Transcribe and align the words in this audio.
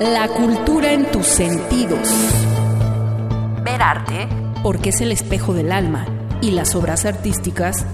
La 0.00 0.28
cultura 0.28 0.94
en 0.94 1.10
tus 1.10 1.26
sentidos. 1.26 2.08
Ver 3.62 3.82
arte 3.82 4.26
Porque 4.62 4.88
es 4.88 5.02
el 5.02 5.12
espejo 5.12 5.52
del 5.52 5.70
alma 5.70 6.06
y 6.40 6.52
las 6.52 6.74
obras 6.74 7.04
artísticas 7.04 7.84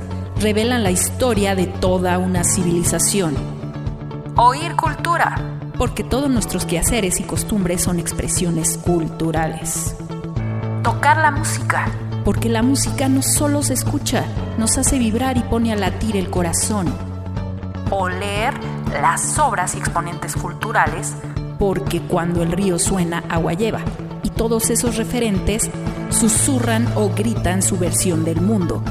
revelan 0.40 0.84
la 0.84 0.92
historia 0.92 1.56
de 1.56 1.66
toda 1.66 2.18
una 2.18 2.44
civilización. 2.44 3.34
Oír 4.36 4.76
cultura. 4.76 5.58
Porque 5.76 6.04
todos 6.04 6.30
nuestros 6.30 6.64
quehaceres 6.64 7.18
y 7.18 7.24
costumbres 7.24 7.82
son 7.82 7.98
expresiones 7.98 8.78
culturales. 8.78 9.96
Tocar 10.84 11.16
la 11.16 11.32
música. 11.32 11.88
Porque 12.24 12.48
la 12.48 12.62
música 12.62 13.08
no 13.08 13.20
solo 13.20 13.64
se 13.64 13.74
escucha, 13.74 14.22
nos 14.58 14.78
hace 14.78 15.00
vibrar 15.00 15.38
y 15.38 15.40
pone 15.40 15.72
a 15.72 15.76
latir 15.76 16.16
el 16.16 16.30
corazón. 16.30 16.86
Oler 17.90 18.54
las 18.92 19.40
obras 19.40 19.74
y 19.74 19.78
exponentes 19.78 20.36
culturales. 20.36 21.16
Porque 21.58 22.00
cuando 22.00 22.42
el 22.42 22.52
río 22.52 22.78
suena, 22.78 23.24
agua 23.28 23.54
lleva. 23.54 23.80
Y 24.22 24.30
todos 24.30 24.70
esos 24.70 24.96
referentes 24.96 25.70
susurran 26.10 26.86
o 26.96 27.10
gritan 27.10 27.62
su 27.62 27.78
versión 27.78 28.24
del 28.24 28.40
mundo. 28.40 28.82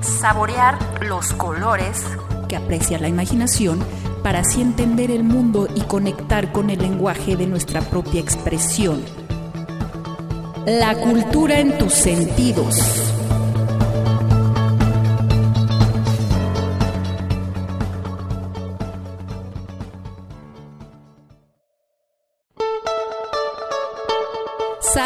Saborear 0.00 0.78
los 1.02 1.32
colores. 1.32 2.04
Que 2.48 2.56
aprecia 2.56 2.98
la 2.98 3.08
imaginación 3.08 3.80
para 4.22 4.40
así 4.40 4.60
entender 4.60 5.10
el 5.10 5.24
mundo 5.24 5.68
y 5.74 5.80
conectar 5.82 6.52
con 6.52 6.70
el 6.70 6.80
lenguaje 6.80 7.36
de 7.36 7.46
nuestra 7.46 7.80
propia 7.80 8.20
expresión. 8.20 9.02
La 10.66 10.94
cultura 10.94 11.58
en 11.58 11.78
tus 11.78 11.94
sentidos. 11.94 13.19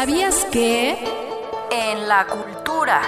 ¿Sabías 0.05 0.45
que? 0.51 0.91
En 1.71 2.07
la 2.07 2.27
cultura. 2.27 3.01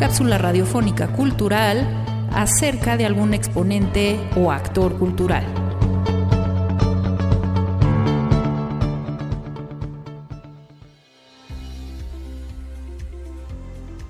Cápsula 0.00 0.36
radiofónica 0.36 1.06
cultural 1.12 1.86
acerca 2.32 2.96
de 2.96 3.06
algún 3.06 3.34
exponente 3.34 4.18
o 4.34 4.50
actor 4.50 4.98
cultural. 4.98 5.44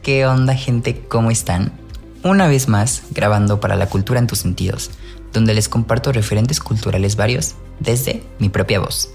¿Qué 0.03 0.25
onda 0.25 0.55
gente? 0.55 1.05
¿Cómo 1.09 1.31
están? 1.31 1.73
Una 2.25 2.49
vez 2.49 2.69
más, 2.69 3.03
grabando 3.11 3.61
para 3.61 3.77
la 3.77 3.91
cultura 3.91 4.19
en 4.19 4.27
tus 4.27 4.39
sentidos, 4.39 4.93
donde 5.31 5.53
les 5.53 5.69
comparto 5.69 6.11
referentes 6.11 6.59
culturales 6.59 7.17
varios 7.17 7.55
desde 7.81 8.23
mi 8.39 8.49
propia 8.49 8.81
voz. 8.81 9.11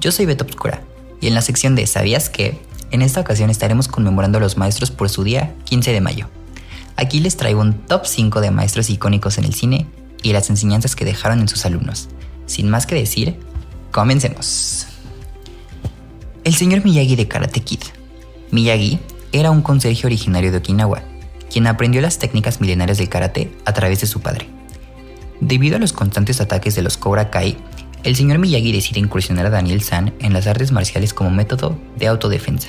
Yo 0.00 0.12
soy 0.12 0.24
Beto 0.24 0.44
Obscura 0.44 0.82
y 1.20 1.26
en 1.26 1.34
la 1.34 1.42
sección 1.42 1.74
de 1.76 1.86
¿Sabías 1.86 2.30
qué? 2.30 2.58
En 2.90 3.02
esta 3.02 3.20
ocasión 3.20 3.50
estaremos 3.50 3.86
conmemorando 3.86 4.38
a 4.38 4.40
los 4.40 4.56
maestros 4.56 4.90
por 4.90 5.10
su 5.10 5.24
día 5.24 5.54
15 5.64 5.92
de 5.92 6.00
mayo. 6.00 6.26
Aquí 6.96 7.20
les 7.20 7.36
traigo 7.36 7.60
un 7.60 7.74
top 7.86 8.06
5 8.06 8.40
de 8.40 8.50
maestros 8.50 8.88
icónicos 8.88 9.36
en 9.36 9.44
el 9.44 9.52
cine 9.52 9.86
y 10.22 10.32
las 10.32 10.48
enseñanzas 10.48 10.96
que 10.96 11.04
dejaron 11.04 11.40
en 11.40 11.48
sus 11.48 11.66
alumnos. 11.66 12.08
Sin 12.46 12.70
más 12.70 12.86
que 12.86 12.94
decir, 12.94 13.38
comencemos. 13.90 14.86
El 16.44 16.54
señor 16.54 16.82
Miyagi 16.82 17.14
de 17.14 17.28
Karate 17.28 17.60
Kid. 17.60 17.80
Miyagi 18.50 18.98
era 19.32 19.50
un 19.50 19.60
conserje 19.60 20.06
originario 20.06 20.50
de 20.50 20.58
Okinawa, 20.58 21.02
quien 21.52 21.66
aprendió 21.66 22.00
las 22.00 22.18
técnicas 22.18 22.62
milenarias 22.62 22.96
del 22.96 23.10
karate 23.10 23.52
a 23.66 23.74
través 23.74 24.00
de 24.00 24.06
su 24.06 24.22
padre. 24.22 24.48
Debido 25.40 25.76
a 25.76 25.78
los 25.78 25.92
constantes 25.92 26.40
ataques 26.40 26.74
de 26.74 26.82
los 26.82 26.96
Cobra 26.96 27.30
Kai, 27.30 27.58
el 28.02 28.16
señor 28.16 28.38
Miyagi 28.38 28.72
decide 28.72 29.00
incursionar 29.00 29.46
a 29.46 29.50
Daniel 29.50 29.82
San 29.82 30.14
en 30.20 30.32
las 30.32 30.46
artes 30.46 30.72
marciales 30.72 31.12
como 31.12 31.30
método 31.30 31.78
de 31.96 32.06
autodefensa. 32.06 32.68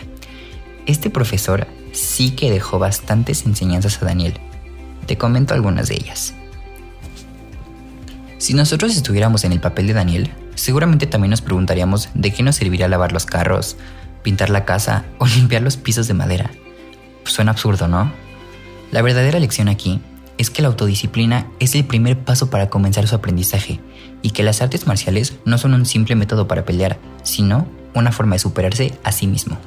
Este 0.85 1.09
profesor 1.09 1.67
sí 1.93 2.31
que 2.31 2.51
dejó 2.51 2.79
bastantes 2.79 3.45
enseñanzas 3.45 4.01
a 4.01 4.05
Daniel. 4.05 4.33
Te 5.05 5.17
comento 5.17 5.53
algunas 5.53 5.87
de 5.87 5.95
ellas. 5.95 6.33
Si 8.37 8.53
nosotros 8.53 8.95
estuviéramos 8.95 9.43
en 9.43 9.51
el 9.51 9.61
papel 9.61 9.87
de 9.87 9.93
Daniel, 9.93 10.31
seguramente 10.55 11.07
también 11.07 11.29
nos 11.29 11.41
preguntaríamos 11.41 12.09
de 12.13 12.31
qué 12.31 12.43
nos 12.43 12.55
serviría 12.55 12.87
lavar 12.87 13.11
los 13.11 13.25
carros, 13.25 13.77
pintar 14.23 14.49
la 14.49 14.65
casa 14.65 15.05
o 15.17 15.25
limpiar 15.35 15.61
los 15.61 15.77
pisos 15.77 16.07
de 16.07 16.13
madera. 16.13 16.51
Suena 17.23 17.51
absurdo, 17.51 17.87
¿no? 17.87 18.11
La 18.91 19.01
verdadera 19.01 19.39
lección 19.39 19.69
aquí 19.69 20.01
es 20.37 20.49
que 20.49 20.61
la 20.61 20.69
autodisciplina 20.69 21.47
es 21.59 21.75
el 21.75 21.85
primer 21.85 22.17
paso 22.19 22.49
para 22.49 22.69
comenzar 22.69 23.07
su 23.07 23.15
aprendizaje 23.15 23.79
y 24.21 24.31
que 24.31 24.43
las 24.43 24.61
artes 24.61 24.87
marciales 24.87 25.33
no 25.45 25.57
son 25.57 25.73
un 25.73 25.85
simple 25.85 26.15
método 26.15 26.47
para 26.47 26.65
pelear, 26.65 26.99
sino 27.23 27.67
una 27.93 28.11
forma 28.11 28.35
de 28.35 28.39
superarse 28.39 28.93
a 29.03 29.11
sí 29.11 29.27
mismo. 29.27 29.57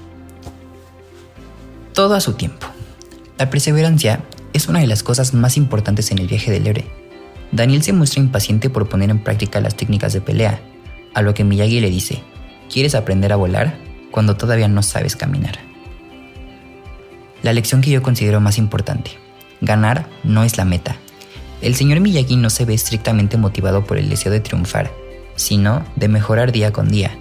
Todo 1.93 2.15
a 2.15 2.21
su 2.21 2.35
tiempo. 2.35 2.67
La 3.39 3.51
perseverancia 3.51 4.25
es 4.53 4.69
una 4.69 4.81
de 4.81 4.87
las 4.87 5.03
cosas 5.03 5.35
más 5.35 5.57
importantes 5.57 6.11
en 6.11 6.19
el 6.19 6.29
viaje 6.29 6.51
del 6.51 6.67
héroe. 6.67 6.87
Daniel 7.53 7.83
se 7.83 7.93
muestra 7.93 8.21
impaciente 8.21 8.71
por 8.71 8.89
poner 8.89 9.11
en 9.11 9.23
práctica 9.23 9.61
las 9.61 9.77
técnicas 9.77 10.13
de 10.13 10.21
pelea, 10.21 10.61
a 11.15 11.23
lo 11.23 11.35
que 11.35 11.45
Miyagi 11.45 11.81
le 11.81 11.91
dice, 11.91 12.23
¿quieres 12.73 12.95
aprender 12.95 13.33
a 13.33 13.37
volar 13.37 13.79
cuando 14.11 14.37
todavía 14.37 14.69
no 14.69 14.83
sabes 14.83 15.17
caminar? 15.17 15.59
La 17.43 17.53
lección 17.53 17.81
que 17.81 17.91
yo 17.91 18.03
considero 18.03 18.41
más 18.41 18.59
importante, 18.59 19.13
ganar 19.61 20.09
no 20.25 20.43
es 20.45 20.57
la 20.57 20.65
meta. 20.65 20.97
El 21.61 21.75
señor 21.75 22.01
Miyagi 22.01 22.37
no 22.37 22.51
se 22.51 22.65
ve 22.65 22.75
estrictamente 22.75 23.37
motivado 23.37 23.85
por 23.85 23.97
el 23.97 24.09
deseo 24.09 24.33
de 24.33 24.41
triunfar, 24.41 24.91
sino 25.37 25.85
de 25.97 26.09
mejorar 26.09 26.53
día 26.53 26.73
con 26.73 26.89
día. 26.89 27.17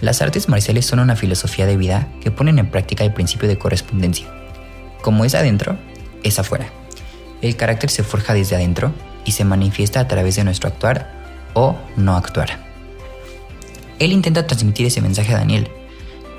Las 0.00 0.22
artes 0.22 0.48
marciales 0.48 0.86
son 0.86 1.00
una 1.00 1.16
filosofía 1.16 1.66
de 1.66 1.76
vida 1.76 2.08
que 2.20 2.30
ponen 2.30 2.58
en 2.58 2.70
práctica 2.70 3.04
el 3.04 3.12
principio 3.12 3.48
de 3.48 3.58
correspondencia. 3.58 4.28
Como 5.02 5.24
es 5.24 5.34
adentro, 5.34 5.76
es 6.22 6.38
afuera. 6.38 6.70
El 7.42 7.56
carácter 7.56 7.90
se 7.90 8.02
forja 8.02 8.34
desde 8.34 8.56
adentro 8.56 8.92
y 9.24 9.32
se 9.32 9.44
manifiesta 9.44 10.00
a 10.00 10.08
través 10.08 10.36
de 10.36 10.44
nuestro 10.44 10.68
actuar 10.68 11.12
o 11.54 11.76
no 11.96 12.16
actuar. 12.16 12.68
Él 13.98 14.12
intenta 14.12 14.46
transmitir 14.46 14.86
ese 14.86 15.00
mensaje 15.00 15.34
a 15.34 15.38
Daniel, 15.38 15.68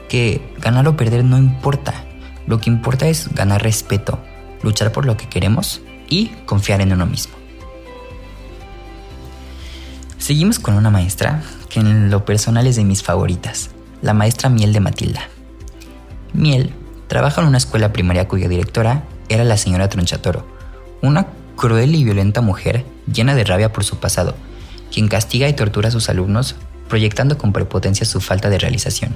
que 0.08 0.42
ganar 0.58 0.88
o 0.88 0.98
perder 0.98 1.24
no 1.24 1.38
importa, 1.38 2.06
lo 2.48 2.60
que 2.60 2.70
importa 2.70 3.08
es 3.08 3.34
ganar 3.34 3.62
respeto, 3.62 4.20
luchar 4.64 4.92
por 4.92 5.06
lo 5.06 5.18
que 5.18 5.30
queremos 5.30 5.82
y 6.10 6.28
confiar 6.46 6.82
en 6.82 6.94
uno 6.94 7.06
mismo. 7.06 7.34
Seguimos 10.18 10.60
con 10.60 10.76
una 10.76 10.90
maestra 10.90 11.42
que 11.70 11.80
en 11.80 12.10
lo 12.10 12.26
personal 12.26 12.68
es 12.68 12.76
de 12.76 12.84
mis 12.84 13.04
favoritas, 13.04 13.70
la 14.02 14.14
maestra 14.14 14.50
Miel 14.50 14.74
de 14.74 14.80
Matilda. 14.80 15.22
Miel 16.34 16.74
trabaja 17.08 17.42
en 17.42 17.48
una 17.48 17.58
escuela 17.58 17.94
primaria 17.94 18.28
cuya 18.28 18.48
directora 18.48 19.04
era 19.30 19.44
la 19.44 19.58
señora 19.58 19.90
Tronchatoro, 19.90 20.46
una 21.02 21.28
cruel 21.56 21.96
y 21.96 22.04
violenta 22.04 22.42
mujer 22.42 22.86
llena 23.12 23.36
de 23.36 23.44
rabia 23.44 23.74
por 23.74 23.84
su 23.84 23.98
pasado, 23.98 24.36
quien 24.92 25.08
castiga 25.08 25.48
y 25.48 25.54
tortura 25.54 25.90
a 25.90 25.92
sus 25.92 26.10
alumnos 26.10 26.56
proyectando 26.88 27.38
con 27.38 27.54
prepotencia 27.54 28.06
su 28.06 28.20
falta 28.20 28.50
de 28.50 28.58
realización. 28.58 29.16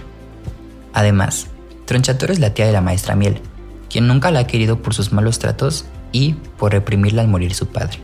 Además, 0.94 1.48
Tronchatoro 1.86 2.34
es 2.34 2.40
la 2.40 2.54
tía 2.54 2.66
de 2.66 2.72
la 2.72 2.82
maestra 2.82 3.16
Miel, 3.16 3.42
quien 3.90 4.08
nunca 4.08 4.32
la 4.32 4.40
ha 4.40 4.48
querido 4.48 4.82
por 4.82 4.94
sus 4.94 5.12
malos 5.12 5.40
tratos 5.40 5.86
y 6.14 6.34
por 6.58 6.72
reprimirla 6.72 7.22
al 7.22 7.28
morir 7.28 7.54
su 7.54 7.68
padre. 7.68 8.00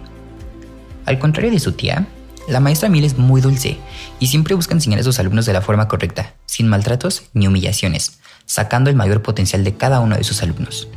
Al 1.06 1.18
contrario 1.18 1.52
de 1.52 1.60
su 1.60 1.72
tía, 1.72 2.08
la 2.50 2.60
maestra 2.60 2.90
Miel 2.90 3.06
es 3.06 3.18
muy 3.18 3.40
dulce 3.40 3.78
y 4.20 4.28
siempre 4.28 4.56
busca 4.56 4.74
enseñar 4.74 5.00
a 5.00 5.04
sus 5.04 5.20
alumnos 5.20 5.46
de 5.46 5.54
la 5.54 5.62
forma 5.62 5.88
correcta, 5.88 6.34
sin 6.46 6.68
maltratos 6.68 7.24
ni 7.34 7.48
humillaciones, 7.48 8.20
sacando 8.46 8.90
el 8.90 8.96
mayor 8.96 9.22
potencial 9.22 9.64
de 9.64 9.76
cada 9.78 10.02
uno 10.02 10.18
de 10.18 10.24
sus 10.24 10.44
alumnos. 10.44 10.90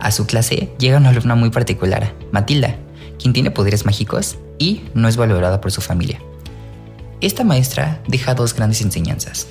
A 0.00 0.10
su 0.10 0.26
clase 0.26 0.70
llega 0.78 0.98
una 0.98 1.10
alumna 1.10 1.34
muy 1.34 1.50
particular, 1.50 2.12
Matilda, 2.32 2.76
quien 3.18 3.32
tiene 3.32 3.50
poderes 3.50 3.86
mágicos 3.86 4.36
y 4.58 4.82
no 4.94 5.08
es 5.08 5.16
valorada 5.16 5.60
por 5.60 5.72
su 5.72 5.80
familia. 5.80 6.20
Esta 7.20 7.44
maestra 7.44 8.00
deja 8.06 8.34
dos 8.34 8.54
grandes 8.54 8.80
enseñanzas. 8.80 9.46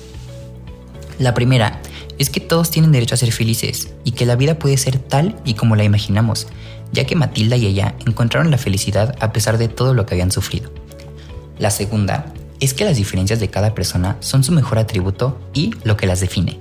La 1.18 1.34
primera 1.34 1.80
es 2.18 2.30
que 2.30 2.40
todos 2.40 2.70
tienen 2.70 2.92
derecho 2.92 3.14
a 3.14 3.18
ser 3.18 3.32
felices 3.32 3.90
y 4.04 4.12
que 4.12 4.26
la 4.26 4.36
vida 4.36 4.58
puede 4.58 4.76
ser 4.76 4.98
tal 4.98 5.36
y 5.44 5.54
como 5.54 5.76
la 5.76 5.84
imaginamos, 5.84 6.48
ya 6.92 7.04
que 7.04 7.16
Matilda 7.16 7.56
y 7.56 7.66
ella 7.66 7.94
encontraron 8.06 8.50
la 8.50 8.58
felicidad 8.58 9.14
a 9.20 9.32
pesar 9.32 9.58
de 9.58 9.68
todo 9.68 9.94
lo 9.94 10.06
que 10.06 10.14
habían 10.14 10.32
sufrido. 10.32 10.70
La 11.58 11.70
segunda 11.70 12.32
es 12.60 12.74
que 12.74 12.84
las 12.84 12.96
diferencias 12.96 13.40
de 13.40 13.50
cada 13.50 13.74
persona 13.74 14.16
son 14.20 14.44
su 14.44 14.52
mejor 14.52 14.78
atributo 14.78 15.38
y 15.54 15.72
lo 15.84 15.96
que 15.96 16.06
las 16.06 16.20
define. 16.20 16.58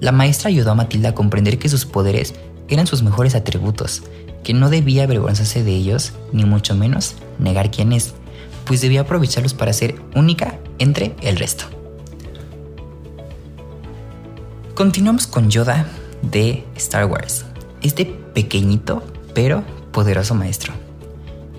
La 0.00 0.12
maestra 0.12 0.48
ayudó 0.48 0.70
a 0.72 0.74
Matilda 0.74 1.10
a 1.10 1.14
comprender 1.14 1.58
que 1.58 1.68
sus 1.68 1.86
poderes 1.86 2.34
eran 2.68 2.86
sus 2.86 3.02
mejores 3.02 3.34
atributos, 3.34 4.02
que 4.44 4.54
no 4.54 4.70
debía 4.70 5.04
avergonzarse 5.04 5.64
de 5.64 5.74
ellos, 5.74 6.12
ni 6.32 6.44
mucho 6.44 6.74
menos 6.74 7.14
negar 7.38 7.70
quién 7.70 7.92
es, 7.92 8.14
pues 8.64 8.80
debía 8.80 9.00
aprovecharlos 9.02 9.54
para 9.54 9.72
ser 9.72 9.96
única 10.14 10.58
entre 10.78 11.16
el 11.22 11.36
resto. 11.36 11.77
Continuamos 14.78 15.26
con 15.26 15.50
Yoda 15.50 15.88
de 16.22 16.64
Star 16.76 17.06
Wars, 17.06 17.44
este 17.82 18.06
pequeñito 18.06 19.02
pero 19.34 19.64
poderoso 19.90 20.36
maestro. 20.36 20.72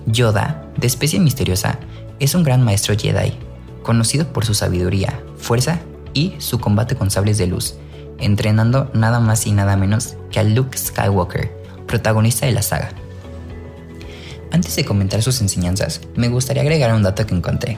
Yoda, 0.06 0.72
de 0.78 0.86
especie 0.86 1.20
misteriosa, 1.20 1.78
es 2.18 2.34
un 2.34 2.44
gran 2.44 2.64
maestro 2.64 2.96
Jedi, 2.96 3.34
conocido 3.82 4.32
por 4.32 4.46
su 4.46 4.54
sabiduría, 4.54 5.22
fuerza 5.36 5.80
y 6.14 6.34
su 6.38 6.60
combate 6.60 6.96
con 6.96 7.10
sables 7.10 7.36
de 7.36 7.46
luz, 7.46 7.74
entrenando 8.18 8.90
nada 8.94 9.20
más 9.20 9.46
y 9.46 9.52
nada 9.52 9.76
menos 9.76 10.14
que 10.30 10.40
a 10.40 10.42
Luke 10.42 10.78
Skywalker, 10.78 11.52
protagonista 11.86 12.46
de 12.46 12.52
la 12.52 12.62
saga. 12.62 12.88
Antes 14.50 14.74
de 14.76 14.86
comentar 14.86 15.20
sus 15.20 15.42
enseñanzas, 15.42 16.00
me 16.16 16.28
gustaría 16.28 16.62
agregar 16.62 16.94
un 16.94 17.02
dato 17.02 17.26
que 17.26 17.34
encontré. 17.34 17.76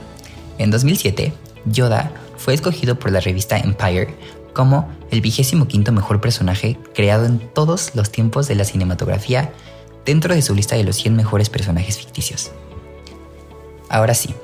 En 0.58 0.70
2007, 0.70 1.32
Yoda 1.64 2.12
fue 2.36 2.54
escogido 2.54 2.96
por 2.96 3.10
la 3.10 3.18
revista 3.18 3.58
Empire 3.58 4.14
como 4.52 4.88
el 5.10 5.20
vigésimo 5.20 5.66
quinto 5.68 5.92
mejor 5.92 6.20
personaje 6.20 6.78
creado 6.94 7.26
en 7.26 7.38
todos 7.38 7.94
los 7.94 8.10
tiempos 8.10 8.48
de 8.48 8.54
la 8.54 8.64
cinematografía 8.64 9.52
dentro 10.04 10.34
de 10.34 10.42
su 10.42 10.54
lista 10.54 10.76
de 10.76 10.84
los 10.84 10.96
100 10.96 11.16
mejores 11.16 11.50
personajes 11.50 11.98
ficticios. 11.98 12.50
Ahora 13.88 14.14
sí, 14.14 14.34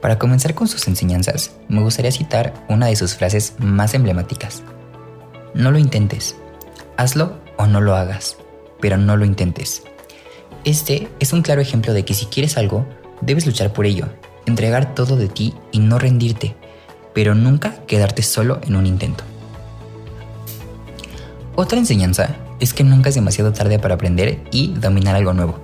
para 0.00 0.18
comenzar 0.18 0.54
con 0.54 0.68
sus 0.68 0.86
enseñanzas, 0.86 1.52
me 1.68 1.80
gustaría 1.80 2.12
citar 2.12 2.54
una 2.68 2.86
de 2.86 2.96
sus 2.96 3.14
frases 3.14 3.54
más 3.58 3.94
emblemáticas. 3.94 4.62
No 5.54 5.70
lo 5.70 5.78
intentes, 5.78 6.36
hazlo 6.96 7.38
o 7.56 7.66
no 7.66 7.80
lo 7.80 7.96
hagas, 7.96 8.36
pero 8.80 8.96
no 8.96 9.16
lo 9.16 9.24
intentes. 9.24 9.82
Este 10.64 11.08
es 11.20 11.32
un 11.32 11.42
claro 11.42 11.60
ejemplo 11.60 11.92
de 11.92 12.04
que 12.04 12.14
si 12.14 12.26
quieres 12.26 12.56
algo, 12.56 12.86
debes 13.20 13.46
luchar 13.46 13.72
por 13.72 13.86
ello, 13.86 14.06
entregar 14.46 14.94
todo 14.94 15.16
de 15.16 15.28
ti 15.28 15.54
y 15.72 15.78
no 15.80 15.98
rendirte, 15.98 16.54
pero 17.14 17.34
nunca 17.34 17.84
quedarte 17.86 18.22
solo 18.22 18.60
en 18.66 18.76
un 18.76 18.86
intento. 18.86 19.24
Otra 21.60 21.76
enseñanza 21.76 22.36
es 22.60 22.72
que 22.72 22.84
nunca 22.84 23.08
es 23.08 23.16
demasiado 23.16 23.52
tarde 23.52 23.80
para 23.80 23.96
aprender 23.96 24.44
y 24.52 24.74
dominar 24.74 25.16
algo 25.16 25.34
nuevo. 25.34 25.58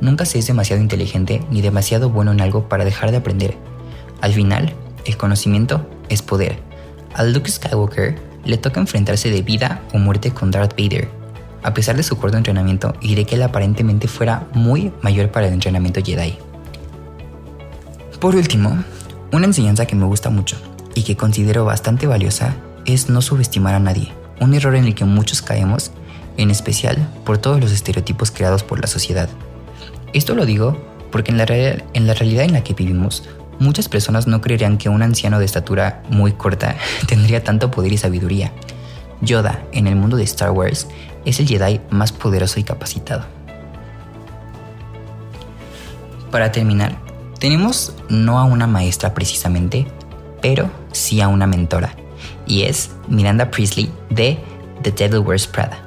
Nunca 0.00 0.26
se 0.26 0.38
es 0.38 0.46
demasiado 0.46 0.80
inteligente 0.80 1.42
ni 1.50 1.60
demasiado 1.60 2.08
bueno 2.08 2.30
en 2.30 2.40
algo 2.40 2.68
para 2.68 2.84
dejar 2.84 3.10
de 3.10 3.16
aprender. 3.16 3.56
Al 4.20 4.32
final, 4.32 4.72
el 5.04 5.16
conocimiento 5.16 5.88
es 6.08 6.22
poder. 6.22 6.60
A 7.14 7.24
Luke 7.24 7.50
Skywalker 7.50 8.16
le 8.44 8.58
toca 8.58 8.78
enfrentarse 8.78 9.28
de 9.28 9.42
vida 9.42 9.82
o 9.92 9.98
muerte 9.98 10.30
con 10.30 10.52
Darth 10.52 10.80
Vader, 10.80 11.08
a 11.64 11.74
pesar 11.74 11.96
de 11.96 12.04
su 12.04 12.16
corto 12.16 12.36
entrenamiento 12.36 12.94
y 13.00 13.16
de 13.16 13.24
que 13.24 13.34
él 13.34 13.42
aparentemente 13.42 14.06
fuera 14.06 14.46
muy 14.52 14.92
mayor 15.02 15.32
para 15.32 15.48
el 15.48 15.54
entrenamiento 15.54 16.00
Jedi. 16.00 16.38
Por 18.20 18.36
último, 18.36 18.84
una 19.32 19.46
enseñanza 19.46 19.84
que 19.84 19.96
me 19.96 20.06
gusta 20.06 20.30
mucho 20.30 20.56
y 20.94 21.02
que 21.02 21.16
considero 21.16 21.64
bastante 21.64 22.06
valiosa 22.06 22.54
es 22.84 23.08
no 23.08 23.20
subestimar 23.20 23.74
a 23.74 23.80
nadie, 23.80 24.12
un 24.40 24.54
error 24.54 24.74
en 24.76 24.84
el 24.84 24.94
que 24.94 25.04
muchos 25.04 25.42
caemos 25.42 25.90
en 26.36 26.50
especial 26.50 27.08
por 27.24 27.38
todos 27.38 27.60
los 27.60 27.72
estereotipos 27.72 28.30
creados 28.30 28.62
por 28.62 28.80
la 28.80 28.86
sociedad. 28.86 29.28
Esto 30.12 30.34
lo 30.34 30.46
digo 30.46 30.76
porque 31.10 31.30
en 31.30 31.38
la, 31.38 31.44
realidad 31.44 32.44
en 32.44 32.52
la 32.52 32.64
que 32.64 32.74
vivimos, 32.74 33.22
muchas 33.60 33.88
personas 33.88 34.26
no 34.26 34.40
creerían 34.40 34.78
que 34.78 34.88
un 34.88 35.02
anciano 35.02 35.38
de 35.38 35.44
estatura 35.44 36.02
muy 36.10 36.32
corta 36.32 36.76
tendría 37.06 37.44
tanto 37.44 37.70
poder 37.70 37.92
y 37.92 37.98
sabiduría. 37.98 38.52
Yoda, 39.20 39.62
en 39.72 39.86
el 39.86 39.96
mundo 39.96 40.16
de 40.16 40.24
Star 40.24 40.50
Wars, 40.50 40.88
es 41.24 41.40
el 41.40 41.46
Jedi 41.46 41.80
más 41.90 42.12
poderoso 42.12 42.58
y 42.60 42.64
capacitado. 42.64 43.24
Para 46.30 46.50
terminar, 46.50 46.96
tenemos 47.38 47.94
no 48.08 48.40
a 48.40 48.44
una 48.44 48.66
maestra 48.66 49.14
precisamente, 49.14 49.86
pero 50.42 50.68
sí 50.92 51.20
a 51.20 51.28
una 51.28 51.46
mentora, 51.46 51.94
y 52.46 52.62
es 52.62 52.90
Miranda 53.08 53.50
Priestley 53.50 53.90
de 54.10 54.38
The 54.82 54.92
Devil 54.92 55.20
Wears 55.20 55.46
Prada. 55.46 55.80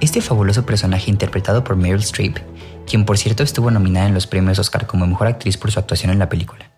Este 0.00 0.20
fabuloso 0.20 0.66
personaje 0.66 1.10
interpretado 1.10 1.64
por 1.64 1.76
Meryl 1.76 2.00
Streep, 2.00 2.38
quien 2.86 3.04
por 3.04 3.18
cierto 3.18 3.42
estuvo 3.42 3.70
nominada 3.70 4.06
en 4.06 4.14
los 4.14 4.26
premios 4.26 4.58
Oscar 4.58 4.86
como 4.86 5.06
mejor 5.06 5.26
actriz 5.26 5.56
por 5.56 5.70
su 5.70 5.78
actuación 5.78 6.10
en 6.10 6.18
la 6.18 6.28
película. 6.28 6.70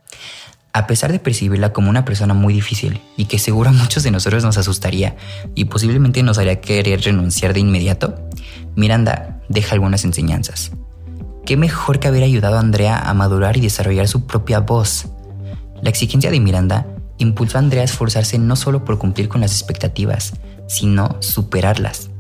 A 0.73 0.87
pesar 0.87 1.11
de 1.11 1.19
percibirla 1.19 1.73
como 1.73 1.89
una 1.89 2.05
persona 2.05 2.35
muy 2.35 2.53
difícil 2.53 3.01
y 3.17 3.25
que 3.25 3.39
seguro 3.39 3.71
a 3.71 3.73
muchos 3.73 4.03
de 4.03 4.11
nosotros 4.11 4.45
nos 4.45 4.59
asustaría 4.59 5.17
y 5.55 5.65
posiblemente 5.65 6.23
nos 6.23 6.37
haría 6.37 6.61
querer 6.61 7.01
renunciar 7.01 7.55
de 7.55 7.61
inmediato, 7.61 8.15
Miranda 8.75 9.41
deja 9.49 9.75
algunas 9.75 10.05
enseñanzas. 10.05 10.73
¿Qué 11.47 11.57
mejor 11.57 11.99
que 11.99 12.09
haber 12.09 12.25
ayudado 12.25 12.57
a 12.57 12.61
Andrea 12.61 12.99
a 12.99 13.15
madurar 13.15 13.57
y 13.57 13.61
desarrollar 13.61 14.07
su 14.07 14.27
propia 14.27 14.61
voz? 14.61 15.07
La 15.81 15.89
exigencia 15.89 16.31
de 16.31 16.41
Miranda 16.41 16.87
impulsó 17.19 17.59
a 17.59 17.61
Andrea 17.61 17.83
a 17.83 17.85
esforzarse 17.85 18.39
no 18.39 18.57
solo 18.57 18.85
por 18.85 18.99
cumplir 18.99 19.29
con 19.29 19.41
las 19.41 19.53
expectativas, 19.53 20.35
sino 20.69 21.17
superarlas. 21.21 22.11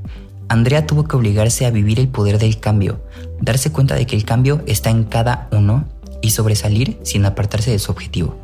Andrea 0.48 0.86
tuvo 0.86 1.04
que 1.04 1.16
obligarse 1.16 1.66
a 1.66 1.70
vivir 1.70 1.98
el 1.98 2.08
poder 2.08 2.38
del 2.38 2.60
cambio, 2.60 3.00
darse 3.40 3.72
cuenta 3.72 3.94
de 3.94 4.06
que 4.06 4.16
el 4.16 4.24
cambio 4.24 4.62
está 4.66 4.90
en 4.90 5.04
cada 5.04 5.48
uno 5.50 5.84
y 6.22 6.30
sobresalir 6.30 6.98
sin 7.02 7.24
apartarse 7.24 7.70
de 7.70 7.78
su 7.78 7.90
objetivo. 7.90 8.36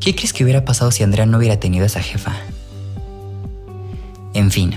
¿Qué 0.00 0.14
crees 0.14 0.32
que 0.32 0.44
hubiera 0.44 0.64
pasado 0.64 0.90
si 0.90 1.02
Andrea 1.02 1.26
no 1.26 1.38
hubiera 1.38 1.60
tenido 1.60 1.84
esa 1.84 2.00
jefa? 2.00 2.34
En 4.34 4.50
fin, 4.50 4.74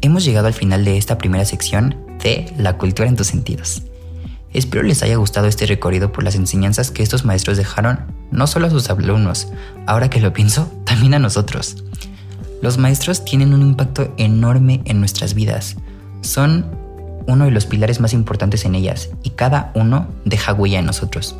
hemos 0.00 0.24
llegado 0.24 0.46
al 0.46 0.54
final 0.54 0.84
de 0.84 0.96
esta 0.96 1.18
primera 1.18 1.44
sección 1.44 1.96
de 2.22 2.52
La 2.56 2.78
cultura 2.78 3.08
en 3.08 3.16
tus 3.16 3.26
sentidos. 3.26 3.82
Espero 4.56 4.82
les 4.82 5.02
haya 5.02 5.16
gustado 5.16 5.48
este 5.48 5.66
recorrido 5.66 6.12
por 6.12 6.24
las 6.24 6.34
enseñanzas 6.34 6.90
que 6.90 7.02
estos 7.02 7.26
maestros 7.26 7.58
dejaron 7.58 8.00
no 8.30 8.46
solo 8.46 8.66
a 8.66 8.70
sus 8.70 8.88
alumnos, 8.88 9.48
ahora 9.86 10.08
que 10.08 10.18
lo 10.18 10.32
pienso, 10.32 10.72
también 10.86 11.12
a 11.12 11.18
nosotros. 11.18 11.84
Los 12.62 12.78
maestros 12.78 13.22
tienen 13.22 13.52
un 13.52 13.60
impacto 13.60 14.14
enorme 14.16 14.80
en 14.86 14.98
nuestras 14.98 15.34
vidas. 15.34 15.76
Son 16.22 16.64
uno 17.26 17.44
de 17.44 17.50
los 17.50 17.66
pilares 17.66 18.00
más 18.00 18.14
importantes 18.14 18.64
en 18.64 18.74
ellas 18.74 19.10
y 19.22 19.30
cada 19.30 19.72
uno 19.74 20.08
deja 20.24 20.54
huella 20.54 20.78
en 20.78 20.86
nosotros. 20.86 21.36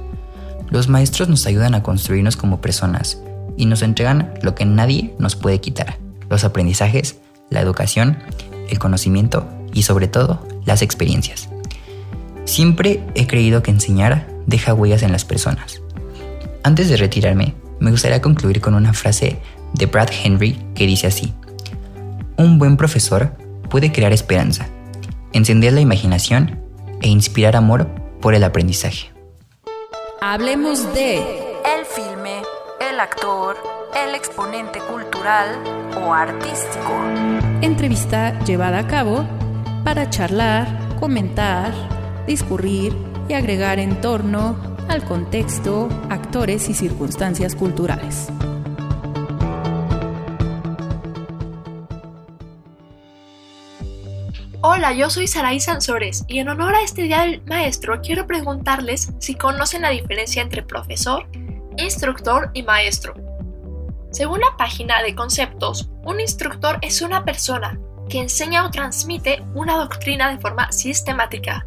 Los 0.68 0.88
maestros 0.88 1.30
nos 1.30 1.46
ayudan 1.46 1.74
a 1.74 1.82
construirnos 1.82 2.36
como 2.36 2.60
personas 2.60 3.18
y 3.56 3.64
nos 3.64 3.80
entregan 3.80 4.34
lo 4.42 4.54
que 4.54 4.66
nadie 4.66 5.14
nos 5.18 5.36
puede 5.36 5.62
quitar, 5.62 5.96
los 6.28 6.44
aprendizajes, 6.44 7.16
la 7.48 7.62
educación, 7.62 8.18
el 8.68 8.78
conocimiento 8.78 9.48
y 9.72 9.84
sobre 9.84 10.06
todo 10.06 10.46
las 10.66 10.82
experiencias. 10.82 11.48
Siempre 12.46 13.02
he 13.14 13.26
creído 13.26 13.62
que 13.62 13.72
enseñar 13.72 14.28
deja 14.46 14.72
huellas 14.72 15.02
en 15.02 15.12
las 15.12 15.25
personas. 15.25 15.82
Antes 16.62 16.88
de 16.88 16.96
retirarme, 16.96 17.54
me 17.81 17.90
gustaría 17.90 18.22
concluir 18.22 18.60
con 18.60 18.75
una 18.75 18.94
frase 18.94 19.38
de 19.75 19.87
Brad 19.87 20.08
Henry 20.25 20.58
que 20.75 20.87
dice 20.87 21.08
así, 21.08 21.34
un 22.37 22.58
buen 22.58 22.76
profesor 22.76 23.32
puede 23.69 23.93
crear 23.93 24.12
esperanza, 24.12 24.69
encender 25.32 25.72
la 25.72 25.81
imaginación 25.81 26.60
e 27.02 27.08
inspirar 27.08 27.56
amor 27.56 27.88
por 28.20 28.34
el 28.34 28.44
aprendizaje. 28.44 29.11
Hablemos 30.21 30.94
de 30.94 31.16
El 31.18 31.85
filme, 31.85 32.42
el 32.80 33.00
actor, 33.00 33.56
el 33.94 34.14
exponente 34.14 34.78
cultural 34.78 35.59
o 36.00 36.14
artístico. 36.14 36.92
entrevista 37.61 38.38
llevada 38.44 38.78
a 38.78 38.87
cabo 38.87 39.26
para 39.85 40.09
charlar, 40.11 40.66
comentar, 41.00 41.73
discurrir 42.26 42.97
y 43.28 43.35
agregar 43.35 43.78
en 43.78 44.00
torno 44.00 44.56
al 44.88 45.04
contexto, 45.04 45.88
actores 46.11 46.68
y 46.68 46.75
circunstancias 46.75 47.54
culturales. 47.54 48.28
Hola, 54.68 54.92
yo 54.92 55.11
soy 55.11 55.28
Saraí 55.28 55.61
Sansores 55.61 56.25
y 56.26 56.40
en 56.40 56.49
honor 56.49 56.75
a 56.75 56.83
este 56.83 57.02
Día 57.02 57.23
del 57.23 57.40
Maestro 57.45 58.00
quiero 58.00 58.26
preguntarles 58.26 59.12
si 59.21 59.35
conocen 59.37 59.83
la 59.83 59.90
diferencia 59.90 60.42
entre 60.42 60.62
profesor, 60.62 61.28
instructor 61.76 62.50
y 62.52 62.62
maestro. 62.62 63.14
Según 64.11 64.40
la 64.40 64.56
página 64.56 65.02
de 65.02 65.14
conceptos, 65.14 65.90
un 66.04 66.21
instructor 66.21 66.78
es 66.83 67.00
una 67.00 67.25
persona 67.25 67.78
que 68.09 68.18
enseña 68.18 68.64
o 68.66 68.71
transmite 68.71 69.45
una 69.54 69.76
doctrina 69.76 70.30
de 70.30 70.38
forma 70.38 70.73
sistemática. 70.73 71.64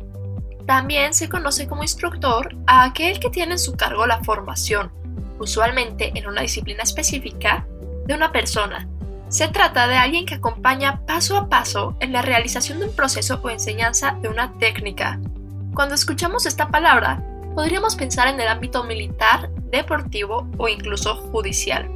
También 0.70 1.16
se 1.16 1.30
conoce 1.30 1.68
como 1.68 1.82
instructor 1.82 2.56
a 2.68 2.84
aquel 2.84 3.20
que 3.20 3.32
tiene 3.32 3.54
en 3.54 3.60
su 3.60 3.76
cargo 3.76 4.06
la 4.06 4.24
formación, 4.24 4.92
usualmente 5.40 6.12
en 6.14 6.28
una 6.28 6.42
disciplina 6.42 6.84
específica, 6.84 7.66
de 8.06 8.14
una 8.14 8.32
persona. 8.32 8.88
Se 9.30 9.48
trata 9.48 9.88
de 9.88 9.98
alguien 9.98 10.28
que 10.28 10.36
acompaña 10.36 11.04
paso 11.08 11.38
a 11.38 11.50
paso 11.50 11.98
en 12.02 12.14
la 12.14 12.22
realización 12.22 12.78
de 12.78 12.86
un 12.86 12.96
proceso 12.96 13.42
o 13.42 13.50
enseñanza 13.50 14.16
de 14.22 14.30
una 14.30 14.60
técnica. 14.60 15.20
Cuando 15.74 15.96
escuchamos 15.96 16.46
esta 16.46 16.68
palabra, 16.68 17.20
podríamos 17.56 17.96
pensar 17.96 18.28
en 18.28 18.40
el 18.40 18.48
ámbito 18.48 18.84
militar, 18.84 19.50
deportivo 19.72 20.48
o 20.60 20.68
incluso 20.68 21.16
judicial. 21.32 21.90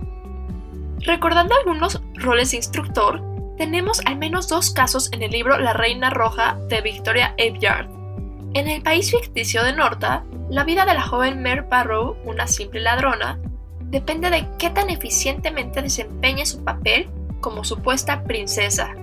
Recordando 1.01 1.53
algunos 1.53 2.01
roles 2.15 2.49
de 2.49 2.57
instructor, 2.57 3.21
tenemos 3.55 4.01
al 4.05 4.15
menos 4.15 4.47
dos 4.47 4.71
casos 4.71 5.11
en 5.11 5.21
el 5.21 5.29
libro 5.29 5.59
La 5.59 5.73
Reina 5.73 6.09
Roja 6.09 6.57
de 6.69 6.81
Victoria 6.81 7.35
Aveyard. 7.37 8.02
En 8.55 8.67
el 8.67 8.83
país 8.83 9.09
ficticio 9.09 9.63
de 9.63 9.73
Norta, 9.73 10.23
la 10.47 10.63
vida 10.63 10.85
de 10.85 10.93
la 10.93 11.01
joven 11.01 11.41
Mare 11.41 11.61
Barrow, 11.61 12.17
una 12.23 12.45
simple 12.45 12.81
ladrona, 12.81 13.39
depende 13.79 14.29
de 14.29 14.47
qué 14.59 14.69
tan 14.69 14.91
eficientemente 14.91 15.81
desempeñe 15.81 16.45
su 16.45 16.63
papel 16.63 17.09
como 17.41 17.63
supuesta 17.63 18.23
princesa. 18.23 18.93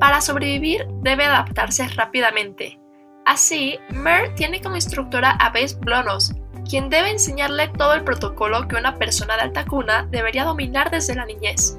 Para 0.00 0.20
sobrevivir 0.20 0.88
debe 1.02 1.24
adaptarse 1.24 1.86
rápidamente. 1.88 2.80
Así, 3.24 3.78
Mare 3.90 4.30
tiene 4.30 4.60
como 4.60 4.74
instructora 4.74 5.30
a 5.30 5.50
Bess 5.50 5.78
Blonos, 5.78 6.34
quien 6.68 6.90
debe 6.90 7.10
enseñarle 7.10 7.68
todo 7.68 7.94
el 7.94 8.02
protocolo 8.02 8.66
que 8.66 8.74
una 8.74 8.96
persona 8.96 9.36
de 9.36 9.42
alta 9.42 9.66
cuna 9.66 10.08
debería 10.10 10.44
dominar 10.44 10.90
desde 10.90 11.14
la 11.14 11.26
niñez. 11.26 11.78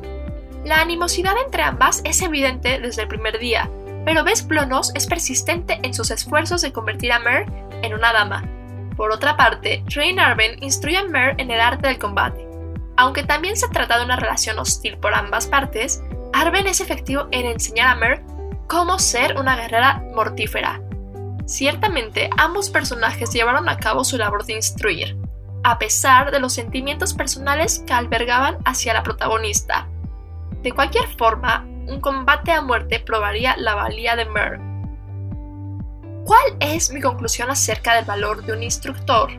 La 0.64 0.80
animosidad 0.80 1.34
entre 1.44 1.64
ambas 1.64 2.02
es 2.06 2.22
evidente 2.22 2.80
desde 2.80 3.02
el 3.02 3.08
primer 3.10 3.38
día, 3.38 3.70
pero 4.06 4.24
Bess 4.24 4.44
Plonos 4.44 4.92
es 4.96 5.08
persistente 5.08 5.80
en 5.84 5.94
sus 5.94 6.12
esfuerzos 6.12 6.62
de 6.62 6.72
convertir 6.72 7.12
a 7.12 7.20
Mer 7.20 7.46
en 7.82 7.94
una 7.94 8.14
dama. 8.14 8.44
Por 8.96 9.12
otra 9.12 9.38
parte, 9.38 9.84
Rain 9.96 10.20
Arben 10.20 10.62
instruye 10.64 10.98
a 10.98 11.08
Mer 11.08 11.36
en 11.38 11.52
el 11.52 11.60
arte 11.60 11.88
del 11.88 12.00
combate. 12.00 12.48
Aunque 12.98 13.24
también 13.24 13.58
se 13.58 13.70
trata 13.70 13.98
de 13.98 14.06
una 14.06 14.16
relación 14.16 14.60
hostil 14.60 14.98
por 14.98 15.14
ambas 15.14 15.48
partes, 15.48 16.04
Arben 16.34 16.68
es 16.68 16.82
efectivo 16.82 17.28
en 17.32 17.46
enseñar 17.46 17.88
a 17.88 17.96
Mer 17.96 18.24
cómo 18.68 19.00
ser 19.00 19.38
una 19.38 19.56
guerrera 19.56 20.04
mortífera. 20.14 20.82
Ciertamente, 21.46 22.30
ambos 22.38 22.70
personajes 22.70 23.32
llevaron 23.32 23.68
a 23.68 23.78
cabo 23.78 24.04
su 24.04 24.18
labor 24.18 24.46
de 24.46 24.54
instruir, 24.54 25.18
a 25.64 25.78
pesar 25.80 26.32
de 26.32 26.40
los 26.40 26.54
sentimientos 26.54 27.14
personales 27.14 27.84
que 27.86 27.94
albergaban 27.94 28.58
hacia 28.66 28.94
la 28.94 29.04
protagonista. 29.04 29.88
De 30.62 30.72
cualquier 30.72 31.08
forma, 31.18 31.66
un 31.92 32.00
combate 32.00 32.52
a 32.52 32.62
muerte 32.62 33.00
probaría 33.00 33.56
la 33.58 33.76
valía 33.76 34.16
de 34.16 34.26
Mer. 34.26 34.60
¿Cuál 36.26 36.56
es 36.60 36.92
mi 36.92 37.02
conclusión 37.02 37.50
acerca 37.50 37.96
del 37.96 38.06
valor 38.06 38.46
de 38.46 38.54
un 38.54 38.64
instructor? 38.64 39.32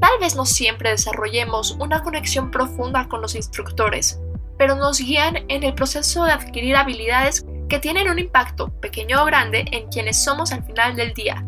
Tal 0.00 0.18
vez 0.20 0.36
no 0.36 0.46
siempre 0.46 0.90
desarrollemos 0.90 1.72
una 1.72 2.02
conexión 2.02 2.50
profunda 2.50 3.08
con 3.08 3.20
los 3.20 3.34
instructores, 3.34 4.20
pero 4.58 4.76
nos 4.76 4.98
guían 4.98 5.38
en 5.48 5.64
el 5.64 5.74
proceso 5.74 6.24
de 6.24 6.32
adquirir 6.32 6.76
habilidades 6.76 7.44
que 7.68 7.78
tienen 7.78 8.10
un 8.10 8.18
impacto, 8.18 8.68
pequeño 8.80 9.22
o 9.22 9.24
grande, 9.24 9.64
en 9.72 9.88
quienes 9.88 10.22
somos 10.22 10.52
al 10.52 10.62
final 10.64 10.94
del 10.94 11.14
día. 11.14 11.44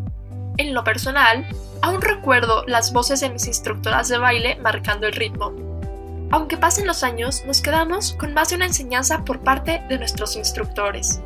En 0.56 0.72
lo 0.72 0.82
personal, 0.82 1.46
aún 1.82 2.00
recuerdo 2.00 2.64
las 2.66 2.92
voces 2.92 3.20
de 3.20 3.28
mis 3.28 3.46
instructoras 3.46 4.08
de 4.08 4.18
baile 4.18 4.56
marcando 4.56 5.06
el 5.06 5.12
ritmo. 5.12 5.65
Aunque 6.30 6.56
pasen 6.56 6.86
los 6.86 7.02
años, 7.02 7.44
nos 7.46 7.60
quedamos 7.60 8.14
con 8.14 8.34
más 8.34 8.48
de 8.48 8.56
una 8.56 8.66
enseñanza 8.66 9.24
por 9.24 9.40
parte 9.40 9.82
de 9.88 9.98
nuestros 9.98 10.36
instructores. 10.36 11.20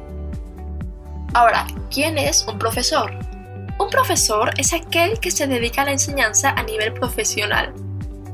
Ahora, 1.32 1.66
¿quién 1.90 2.18
es 2.18 2.44
un 2.46 2.58
profesor? 2.58 3.12
Un 3.78 3.88
profesor 3.88 4.50
es 4.58 4.72
aquel 4.72 5.18
que 5.20 5.30
se 5.30 5.46
dedica 5.46 5.82
a 5.82 5.84
la 5.86 5.92
enseñanza 5.92 6.50
a 6.50 6.62
nivel 6.62 6.92
profesional. 6.92 7.72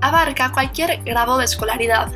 Abarca 0.01 0.51
cualquier 0.51 1.03
grado 1.05 1.39
de 1.39 1.45
escolaridad, 1.45 2.11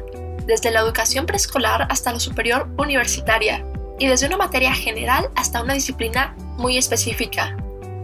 desde 0.46 0.70
la 0.70 0.80
educación 0.80 1.26
preescolar 1.26 1.86
hasta 1.90 2.12
la 2.12 2.18
superior 2.18 2.68
universitaria, 2.76 3.64
y 4.00 4.08
desde 4.08 4.26
una 4.26 4.38
materia 4.38 4.74
general 4.74 5.30
hasta 5.36 5.62
una 5.62 5.74
disciplina 5.74 6.34
muy 6.56 6.76
específica. 6.76 7.56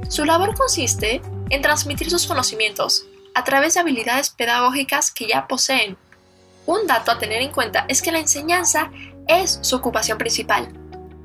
Su 0.09 0.25
labor 0.25 0.55
consiste 0.55 1.23
en 1.51 1.63
transmitir 1.63 2.11
sus 2.11 2.27
conocimientos 2.27 3.07
a 3.35 3.43
través 3.43 3.75
de 3.75 3.81
habilidades 3.81 4.31
pedagógicas 4.31 5.11
que 5.11 5.27
ya 5.27 5.49
poseen. 5.49 5.97
Un 6.67 6.87
dato 6.87 7.13
a 7.13 7.19
tener 7.19 7.43
en 7.43 7.53
cuenta 7.53 7.85
es 7.89 8.03
que 8.03 8.11
la 8.11 8.19
enseñanza 8.19 8.91
es 9.29 9.61
su 9.63 9.77
ocupación 9.77 10.19
principal. 10.19 10.69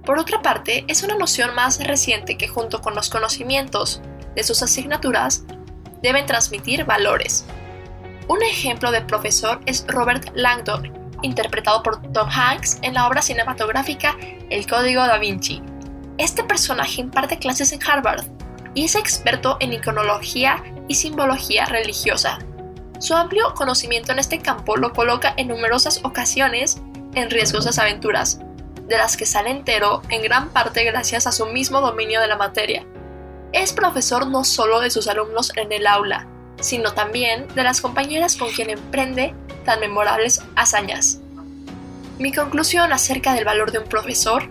Por 0.05 0.19
otra 0.19 0.41
parte, 0.41 0.85
es 0.87 1.03
una 1.03 1.15
noción 1.15 1.53
más 1.55 1.83
reciente 1.83 2.37
que 2.37 2.47
junto 2.47 2.81
con 2.81 2.95
los 2.95 3.09
conocimientos 3.09 4.01
de 4.35 4.43
sus 4.43 4.61
asignaturas 4.61 5.43
deben 6.01 6.25
transmitir 6.25 6.85
valores. 6.85 7.45
Un 8.27 8.41
ejemplo 8.43 8.91
de 8.91 9.01
profesor 9.01 9.59
es 9.65 9.85
Robert 9.87 10.29
Langdon, 10.35 10.91
interpretado 11.23 11.83
por 11.83 12.01
Tom 12.13 12.29
Hanks 12.29 12.79
en 12.81 12.93
la 12.93 13.07
obra 13.07 13.21
cinematográfica 13.21 14.15
El 14.49 14.67
Código 14.67 15.01
da 15.01 15.17
Vinci. 15.17 15.61
Este 16.17 16.43
personaje 16.43 17.01
imparte 17.01 17.39
clases 17.39 17.71
en 17.71 17.79
Harvard 17.83 18.25
y 18.73 18.85
es 18.85 18.95
experto 18.95 19.57
en 19.59 19.73
iconología 19.73 20.63
y 20.87 20.95
simbología 20.95 21.65
religiosa. 21.65 22.39
Su 23.01 23.15
amplio 23.15 23.55
conocimiento 23.55 24.11
en 24.11 24.19
este 24.19 24.37
campo 24.37 24.77
lo 24.77 24.93
coloca 24.93 25.33
en 25.35 25.47
numerosas 25.47 26.01
ocasiones 26.03 26.77
en 27.15 27.31
riesgosas 27.31 27.79
aventuras, 27.79 28.39
de 28.87 28.95
las 28.95 29.17
que 29.17 29.25
sale 29.25 29.49
entero 29.49 30.03
en 30.09 30.21
gran 30.21 30.49
parte 30.49 30.83
gracias 30.83 31.25
a 31.25 31.31
su 31.31 31.47
mismo 31.47 31.81
dominio 31.81 32.21
de 32.21 32.27
la 32.27 32.37
materia. 32.37 32.85
Es 33.53 33.73
profesor 33.73 34.27
no 34.27 34.43
solo 34.43 34.79
de 34.81 34.91
sus 34.91 35.07
alumnos 35.07 35.51
en 35.55 35.71
el 35.71 35.87
aula, 35.87 36.27
sino 36.59 36.93
también 36.93 37.47
de 37.55 37.63
las 37.63 37.81
compañeras 37.81 38.37
con 38.37 38.51
quien 38.51 38.69
emprende 38.69 39.33
tan 39.65 39.79
memorables 39.79 40.43
hazañas. 40.55 41.21
Mi 42.19 42.31
conclusión 42.31 42.93
acerca 42.93 43.33
del 43.33 43.45
valor 43.45 43.71
de 43.71 43.79
un 43.79 43.89
profesor 43.89 44.43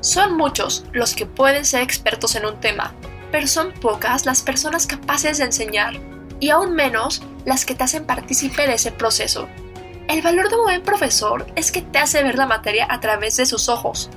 son 0.00 0.36
muchos 0.36 0.84
los 0.92 1.16
que 1.16 1.26
pueden 1.26 1.64
ser 1.64 1.82
expertos 1.82 2.36
en 2.36 2.46
un 2.46 2.60
tema, 2.60 2.94
pero 3.32 3.48
son 3.48 3.72
pocas 3.72 4.24
las 4.24 4.42
personas 4.42 4.86
capaces 4.86 5.38
de 5.38 5.44
enseñar, 5.46 5.98
y 6.42 6.50
aún 6.50 6.74
menos 6.74 7.22
las 7.44 7.64
que 7.64 7.76
te 7.76 7.84
hacen 7.84 8.04
partícipe 8.04 8.66
de 8.66 8.74
ese 8.74 8.90
proceso. 8.90 9.48
El 10.08 10.22
valor 10.22 10.48
de 10.48 10.56
un 10.56 10.64
buen 10.64 10.82
profesor 10.82 11.46
es 11.54 11.70
que 11.70 11.82
te 11.82 12.00
hace 12.00 12.20
ver 12.24 12.34
la 12.34 12.46
materia 12.46 12.84
a 12.90 12.98
través 12.98 13.36
de 13.36 13.46
sus 13.46 13.68
ojos, 13.68 14.10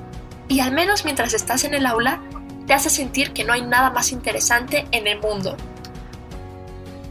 y 0.47 0.59
al 0.59 0.71
menos 0.71 1.05
mientras 1.05 1.35
estás 1.35 1.65
en 1.65 1.75
el 1.75 1.85
aula, 1.85 2.19
te 2.65 2.73
hace 2.73 2.89
sentir 2.89 3.31
que 3.31 3.43
no 3.43 3.53
hay 3.53 3.61
nada 3.61 3.91
más 3.91 4.11
interesante 4.11 4.87
en 4.89 5.05
el 5.05 5.21
mundo. 5.21 5.55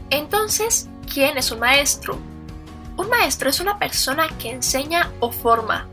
Entonces, 0.09 0.89
¿quién 1.11 1.37
es 1.37 1.49
un 1.49 1.61
maestro? 1.61 2.19
Un 2.97 3.07
maestro 3.07 3.49
es 3.49 3.61
una 3.61 3.79
persona 3.79 4.27
que 4.37 4.51
enseña 4.51 5.13
o 5.21 5.31
forma, 5.31 5.87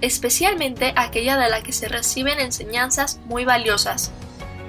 especialmente 0.00 0.92
aquella 0.94 1.36
de 1.36 1.50
la 1.50 1.64
que 1.64 1.72
se 1.72 1.88
reciben 1.88 2.38
enseñanzas 2.38 3.18
muy 3.24 3.44
valiosas. 3.44 4.12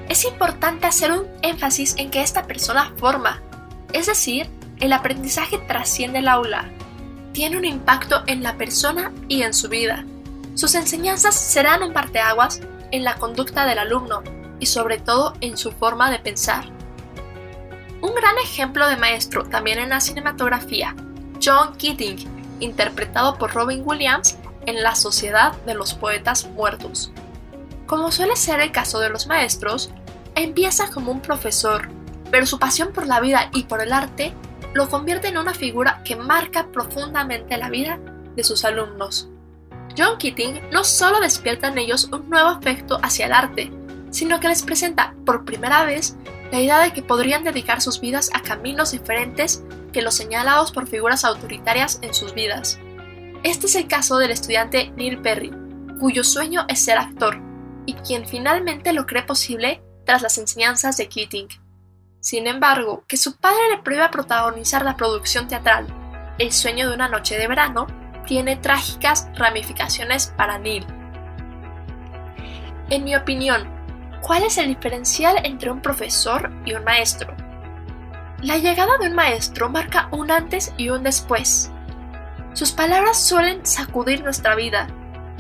Es 0.10 0.26
importante 0.26 0.88
hacer 0.88 1.12
un 1.12 1.28
énfasis 1.44 1.94
en 1.98 2.10
que 2.10 2.24
esta 2.24 2.48
persona 2.48 2.94
forma, 2.98 3.44
es 3.94 4.08
decir, 4.08 4.50
el 4.80 4.94
aprendizaje 4.94 5.58
trasciende 5.58 6.20
el 6.20 6.28
aula, 6.28 6.70
tiene 7.34 7.58
un 7.58 7.66
impacto 7.66 8.24
en 8.28 8.44
la 8.44 8.58
persona 8.58 9.12
y 9.28 9.44
en 9.44 9.54
su 9.54 9.70
vida. 9.70 10.06
Sus 10.56 10.76
enseñanzas 10.76 11.36
serán 11.36 11.84
un 11.84 11.94
parteaguas 11.94 12.62
en 12.92 13.04
la 13.04 13.16
conducta 13.16 13.66
del 13.66 13.80
alumno 13.80 14.22
y 14.60 14.66
sobre 14.66 14.98
todo 14.98 15.34
en 15.42 15.58
su 15.58 15.72
forma 15.72 16.12
de 16.12 16.20
pensar. 16.20 16.66
Un 18.02 18.14
gran 18.16 18.38
ejemplo 18.40 18.88
de 18.88 18.98
maestro 18.98 19.44
también 19.44 19.80
en 19.80 19.90
la 19.90 20.02
cinematografía 20.02 20.96
John 21.44 21.76
Keating, 21.78 22.58
interpretado 22.60 23.38
por 23.38 23.54
Robin 23.54 23.82
Williams 23.86 24.38
en 24.66 24.84
La 24.84 24.96
Sociedad 24.96 25.54
de 25.66 25.74
los 25.74 25.94
Poetas 25.94 26.48
Muertos. 26.48 27.12
Como 27.88 28.12
suele 28.12 28.36
ser 28.36 28.60
el 28.60 28.72
caso 28.72 29.00
de 29.00 29.10
los 29.10 29.28
maestros, 29.28 29.90
empieza 30.36 30.90
como 30.92 31.12
un 31.12 31.22
profesor, 31.22 31.90
pero 32.32 32.46
su 32.46 32.58
pasión 32.58 32.94
por 32.94 33.06
la 33.06 33.20
vida 33.20 33.50
y 33.54 33.64
por 33.64 33.82
el 33.82 33.94
arte 33.94 34.34
lo 34.74 34.90
convierte 34.90 35.28
en 35.28 35.38
una 35.38 35.54
figura 35.54 36.02
que 36.04 36.16
marca 36.16 36.68
profundamente 36.72 37.58
la 37.58 37.70
vida 37.70 38.00
de 38.36 38.44
sus 38.44 38.64
alumnos. 38.64 39.30
John 39.98 40.18
Keating 40.18 40.70
no 40.72 40.84
solo 40.84 41.20
despierta 41.20 41.68
en 41.68 41.78
ellos 41.78 42.06
un 42.06 42.30
nuevo 42.30 42.50
afecto 42.50 42.98
hacia 43.04 43.26
el 43.26 43.34
arte, 43.34 43.72
sino 44.10 44.40
que 44.40 44.48
les 44.48 44.64
presenta 44.64 45.14
por 45.26 45.44
primera 45.44 45.84
vez 45.84 46.16
la 46.52 46.62
idea 46.62 46.80
de 46.80 46.94
que 46.94 47.02
podrían 47.02 47.44
dedicar 47.44 47.82
sus 47.82 48.00
vidas 48.00 48.30
a 48.34 48.42
caminos 48.42 48.92
diferentes 48.92 49.64
que 49.92 50.02
los 50.02 50.16
señalados 50.16 50.72
por 50.72 50.88
figuras 50.88 51.26
autoritarias 51.26 52.00
en 52.02 52.14
sus 52.14 52.34
vidas. 52.34 52.80
Este 53.44 53.66
es 53.66 53.76
el 53.76 53.88
caso 53.88 54.18
del 54.18 54.32
estudiante 54.32 54.92
Neil 54.96 55.22
Perry, 55.22 55.52
cuyo 56.00 56.24
sueño 56.24 56.66
es 56.68 56.84
ser 56.84 56.98
actor, 56.98 57.40
y 57.86 57.94
quien 57.96 58.28
finalmente 58.28 58.94
lo 58.94 59.06
cree 59.06 59.24
posible 59.24 59.82
tras 60.06 60.22
las 60.22 60.38
enseñanzas 60.38 60.98
de 60.98 61.10
Keating. 61.10 61.48
Sin 62.22 62.46
embargo, 62.46 63.04
que 63.08 63.18
su 63.18 63.38
padre 63.38 63.70
le 63.72 63.82
prueba 63.82 64.12
protagonizar 64.12 64.86
la 64.86 64.96
producción 64.96 65.48
teatral 65.48 65.88
El 66.38 66.52
sueño 66.52 66.88
de 66.88 66.94
una 66.94 67.08
noche 67.08 67.36
de 67.36 67.48
verano 67.48 67.88
tiene 68.28 68.56
trágicas 68.56 69.28
ramificaciones 69.36 70.32
para 70.38 70.60
Neil. 70.60 70.86
En 72.92 73.04
mi 73.04 73.16
opinión, 73.16 73.68
¿cuál 74.22 74.44
es 74.44 74.60
el 74.60 74.68
diferencial 74.68 75.38
entre 75.44 75.72
un 75.72 75.82
profesor 75.82 76.52
y 76.64 76.74
un 76.74 76.84
maestro? 76.84 77.36
La 78.44 78.58
llegada 78.58 79.00
de 79.00 79.08
un 79.08 79.16
maestro 79.16 79.70
marca 79.70 80.08
un 80.12 80.30
antes 80.30 80.74
y 80.78 80.90
un 80.90 81.02
después. 81.02 81.72
Sus 82.54 82.72
palabras 82.72 83.20
suelen 83.20 83.66
sacudir 83.66 84.24
nuestra 84.24 84.54
vida, 84.54 84.88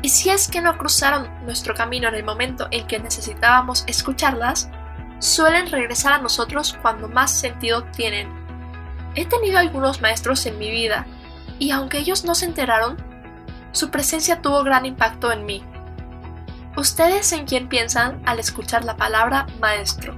y 0.02 0.10
si 0.10 0.32
es 0.32 0.48
que 0.48 0.62
no 0.62 0.78
cruzaron 0.80 1.30
nuestro 1.46 1.76
camino 1.76 2.08
en 2.08 2.16
el 2.16 2.24
momento 2.24 2.68
en 2.72 2.88
que 2.88 3.00
necesitábamos 3.00 3.84
escucharlas, 3.86 4.70
suelen 5.22 5.72
regresar 5.72 6.14
a 6.14 6.18
nosotros 6.18 6.76
cuando 6.82 7.08
más 7.08 7.32
sentido 7.32 7.84
tienen. 7.96 8.28
He 9.16 9.26
tenido 9.26 9.60
algunos 9.60 10.02
maestros 10.02 10.46
en 10.48 10.58
mi 10.58 10.72
vida, 10.72 11.06
y 11.60 11.72
aunque 11.72 12.00
ellos 12.00 12.26
no 12.26 12.34
se 12.34 12.46
enteraron, 12.46 12.98
su 13.72 13.92
presencia 13.92 14.42
tuvo 14.42 14.64
gran 14.64 14.86
impacto 14.86 15.32
en 15.32 15.46
mí. 15.46 15.64
¿Ustedes 16.76 17.32
en 17.34 17.46
quién 17.46 17.70
piensan 17.70 18.22
al 18.26 18.40
escuchar 18.40 18.84
la 18.84 18.98
palabra 18.98 19.46
maestro? 19.60 20.16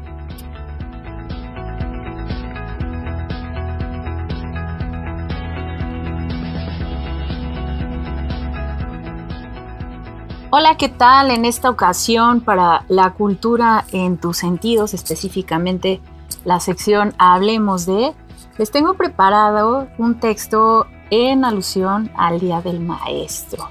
Hola, 10.55 10.77
¿qué 10.77 10.87
tal? 10.87 11.31
En 11.31 11.45
esta 11.45 11.67
ocasión 11.67 12.39
para 12.39 12.85
la 12.87 13.13
cultura 13.13 13.85
en 13.91 14.17
tus 14.17 14.37
sentidos, 14.37 14.93
específicamente 14.93 15.99
la 16.45 16.59
sección 16.59 17.15
Hablemos 17.17 17.87
de, 17.87 18.13
Les 18.59 18.69
tengo 18.69 18.93
preparado 18.93 19.87
un 19.97 20.19
texto 20.19 20.85
en 21.09 21.43
alusión 21.43 22.11
al 22.15 22.39
Día 22.39 22.61
del 22.61 22.81
Maestro. 22.81 23.67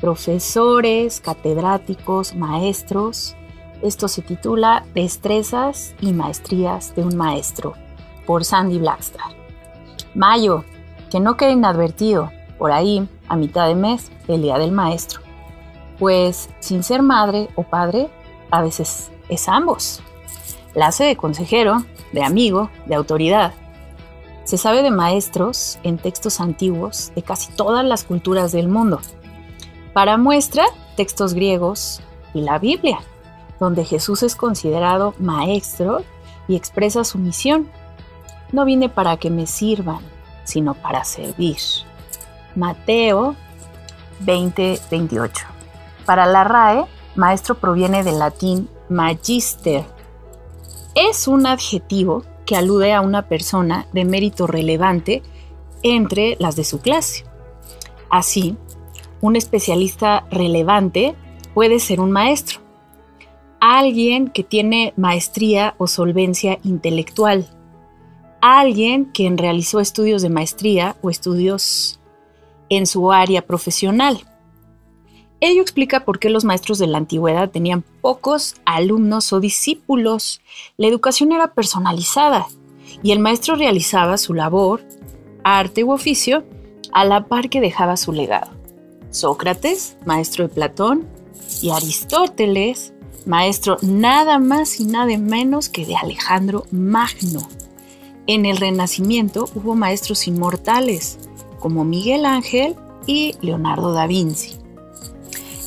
Profesores, 0.00 1.20
catedráticos, 1.20 2.36
maestros. 2.36 3.34
Esto 3.82 4.06
se 4.06 4.22
titula 4.22 4.84
Destrezas 4.94 5.92
y 6.00 6.12
Maestrías 6.12 6.94
de 6.94 7.02
un 7.02 7.16
Maestro 7.16 7.74
por 8.26 8.44
Sandy 8.44 8.78
Blackstar. 8.78 9.32
Mayo, 10.14 10.62
que 11.10 11.18
no 11.18 11.36
quede 11.36 11.50
inadvertido, 11.50 12.30
por 12.58 12.70
ahí, 12.70 13.08
a 13.26 13.34
mitad 13.34 13.66
de 13.66 13.74
mes, 13.74 14.12
el 14.28 14.42
Día 14.42 14.56
del 14.58 14.70
Maestro. 14.70 15.21
Pues 16.02 16.50
sin 16.58 16.82
ser 16.82 17.00
madre 17.00 17.48
o 17.54 17.62
padre, 17.62 18.10
a 18.50 18.60
veces 18.60 19.12
es 19.28 19.48
ambos. 19.48 20.02
La 20.74 20.88
hace 20.88 21.04
de 21.04 21.16
consejero, 21.16 21.84
de 22.10 22.24
amigo, 22.24 22.70
de 22.86 22.96
autoridad 22.96 23.54
se 24.42 24.58
sabe 24.58 24.82
de 24.82 24.90
maestros 24.90 25.78
en 25.84 25.98
textos 25.98 26.40
antiguos 26.40 27.12
de 27.14 27.22
casi 27.22 27.52
todas 27.52 27.84
las 27.84 28.02
culturas 28.02 28.50
del 28.50 28.66
mundo. 28.66 29.00
Para 29.92 30.16
muestra, 30.16 30.64
textos 30.96 31.34
griegos 31.34 32.00
y 32.34 32.40
la 32.40 32.58
Biblia, 32.58 32.98
donde 33.60 33.84
Jesús 33.84 34.24
es 34.24 34.34
considerado 34.34 35.14
maestro 35.20 36.02
y 36.48 36.56
expresa 36.56 37.04
su 37.04 37.18
misión. 37.18 37.70
No 38.50 38.64
vine 38.64 38.88
para 38.88 39.18
que 39.18 39.30
me 39.30 39.46
sirvan, 39.46 40.00
sino 40.42 40.74
para 40.74 41.04
servir. 41.04 41.58
Mateo 42.56 43.36
20:28. 44.24 45.51
Para 46.06 46.26
la 46.26 46.44
RAE, 46.44 46.84
maestro 47.14 47.56
proviene 47.56 48.02
del 48.02 48.18
latín 48.18 48.68
magister. 48.88 49.84
Es 50.94 51.28
un 51.28 51.46
adjetivo 51.46 52.24
que 52.44 52.56
alude 52.56 52.92
a 52.92 53.00
una 53.00 53.28
persona 53.28 53.86
de 53.92 54.04
mérito 54.04 54.46
relevante 54.46 55.22
entre 55.82 56.36
las 56.38 56.56
de 56.56 56.64
su 56.64 56.80
clase. 56.80 57.24
Así, 58.10 58.56
un 59.20 59.36
especialista 59.36 60.26
relevante 60.30 61.14
puede 61.54 61.78
ser 61.78 62.00
un 62.00 62.10
maestro, 62.10 62.60
alguien 63.60 64.28
que 64.28 64.42
tiene 64.42 64.92
maestría 64.96 65.74
o 65.78 65.86
solvencia 65.86 66.58
intelectual, 66.64 67.46
alguien 68.40 69.04
quien 69.04 69.38
realizó 69.38 69.78
estudios 69.78 70.20
de 70.22 70.30
maestría 70.30 70.96
o 71.00 71.10
estudios 71.10 72.00
en 72.68 72.86
su 72.86 73.12
área 73.12 73.42
profesional. 73.42 74.18
Ello 75.44 75.60
explica 75.60 76.04
por 76.04 76.20
qué 76.20 76.30
los 76.30 76.44
maestros 76.44 76.78
de 76.78 76.86
la 76.86 76.98
antigüedad 76.98 77.50
tenían 77.50 77.82
pocos 78.00 78.54
alumnos 78.64 79.32
o 79.32 79.40
discípulos. 79.40 80.40
La 80.76 80.86
educación 80.86 81.32
era 81.32 81.52
personalizada 81.52 82.46
y 83.02 83.10
el 83.10 83.18
maestro 83.18 83.56
realizaba 83.56 84.18
su 84.18 84.34
labor, 84.34 84.84
arte 85.42 85.82
u 85.82 85.90
oficio, 85.90 86.44
a 86.92 87.04
la 87.04 87.26
par 87.26 87.50
que 87.50 87.60
dejaba 87.60 87.96
su 87.96 88.12
legado. 88.12 88.52
Sócrates, 89.10 89.96
maestro 90.06 90.46
de 90.46 90.54
Platón, 90.54 91.08
y 91.60 91.70
Aristóteles, 91.70 92.92
maestro 93.26 93.78
nada 93.82 94.38
más 94.38 94.78
y 94.78 94.84
nada 94.84 95.18
menos 95.18 95.68
que 95.68 95.84
de 95.84 95.96
Alejandro 95.96 96.66
Magno. 96.70 97.48
En 98.28 98.46
el 98.46 98.58
Renacimiento 98.58 99.48
hubo 99.56 99.74
maestros 99.74 100.28
inmortales 100.28 101.18
como 101.58 101.84
Miguel 101.84 102.26
Ángel 102.26 102.76
y 103.08 103.34
Leonardo 103.40 103.92
da 103.92 104.06
Vinci. 104.06 104.61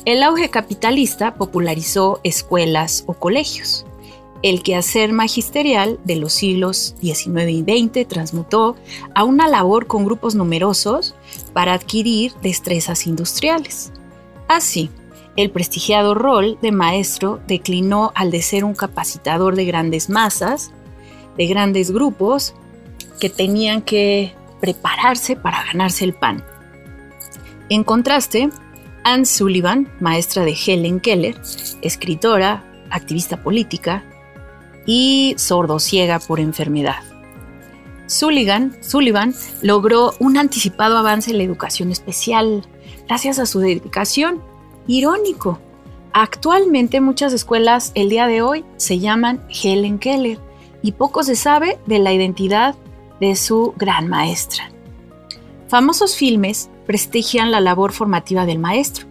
El 0.06 0.22
auge 0.22 0.50
capitalista 0.50 1.34
popularizó 1.34 2.20
escuelas 2.22 3.02
o 3.08 3.14
colegios. 3.14 3.84
El 4.40 4.62
quehacer 4.62 5.12
magisterial 5.12 5.98
de 6.04 6.14
los 6.14 6.32
siglos 6.32 6.94
XIX 7.00 7.48
y 7.48 7.62
XX 7.62 8.06
transmutó 8.06 8.76
a 9.16 9.24
una 9.24 9.48
labor 9.48 9.88
con 9.88 10.04
grupos 10.04 10.36
numerosos 10.36 11.16
para 11.52 11.74
adquirir 11.74 12.32
destrezas 12.40 13.08
industriales. 13.08 13.92
Así, 14.46 14.90
el 15.34 15.50
prestigiado 15.50 16.14
rol 16.14 16.56
de 16.62 16.70
maestro 16.70 17.40
declinó 17.48 18.12
al 18.14 18.30
de 18.30 18.42
ser 18.42 18.64
un 18.64 18.76
capacitador 18.76 19.56
de 19.56 19.64
grandes 19.64 20.08
masas, 20.08 20.70
de 21.36 21.48
grandes 21.48 21.90
grupos 21.90 22.54
que 23.18 23.28
tenían 23.28 23.82
que 23.82 24.36
prepararse 24.60 25.34
para 25.34 25.64
ganarse 25.64 26.04
el 26.04 26.14
pan. 26.14 26.44
En 27.68 27.82
contraste, 27.82 28.50
Anne 29.08 29.24
Sullivan, 29.24 29.88
maestra 30.00 30.44
de 30.44 30.56
Helen 30.66 30.98
Keller, 30.98 31.40
escritora, 31.80 32.64
activista 32.90 33.40
política 33.40 34.02
y 34.84 35.36
sordociega 35.38 36.18
por 36.18 36.40
enfermedad. 36.40 37.04
Sullivan, 38.08 38.76
Sullivan 38.82 39.32
logró 39.62 40.12
un 40.18 40.36
anticipado 40.36 40.98
avance 40.98 41.30
en 41.30 41.38
la 41.38 41.44
educación 41.44 41.92
especial 41.92 42.66
gracias 43.06 43.38
a 43.38 43.46
su 43.46 43.60
dedicación. 43.60 44.42
Irónico. 44.88 45.60
Actualmente 46.12 47.00
muchas 47.00 47.32
escuelas 47.32 47.92
el 47.94 48.08
día 48.08 48.26
de 48.26 48.42
hoy 48.42 48.64
se 48.76 48.98
llaman 48.98 49.40
Helen 49.48 50.00
Keller 50.00 50.40
y 50.82 50.90
poco 50.90 51.22
se 51.22 51.36
sabe 51.36 51.78
de 51.86 52.00
la 52.00 52.12
identidad 52.12 52.74
de 53.20 53.36
su 53.36 53.72
gran 53.76 54.08
maestra. 54.08 54.72
Famosos 55.68 56.16
filmes 56.16 56.70
prestigian 56.86 57.50
la 57.50 57.60
labor 57.60 57.92
formativa 57.92 58.46
del 58.46 58.58
maestro. 58.58 59.06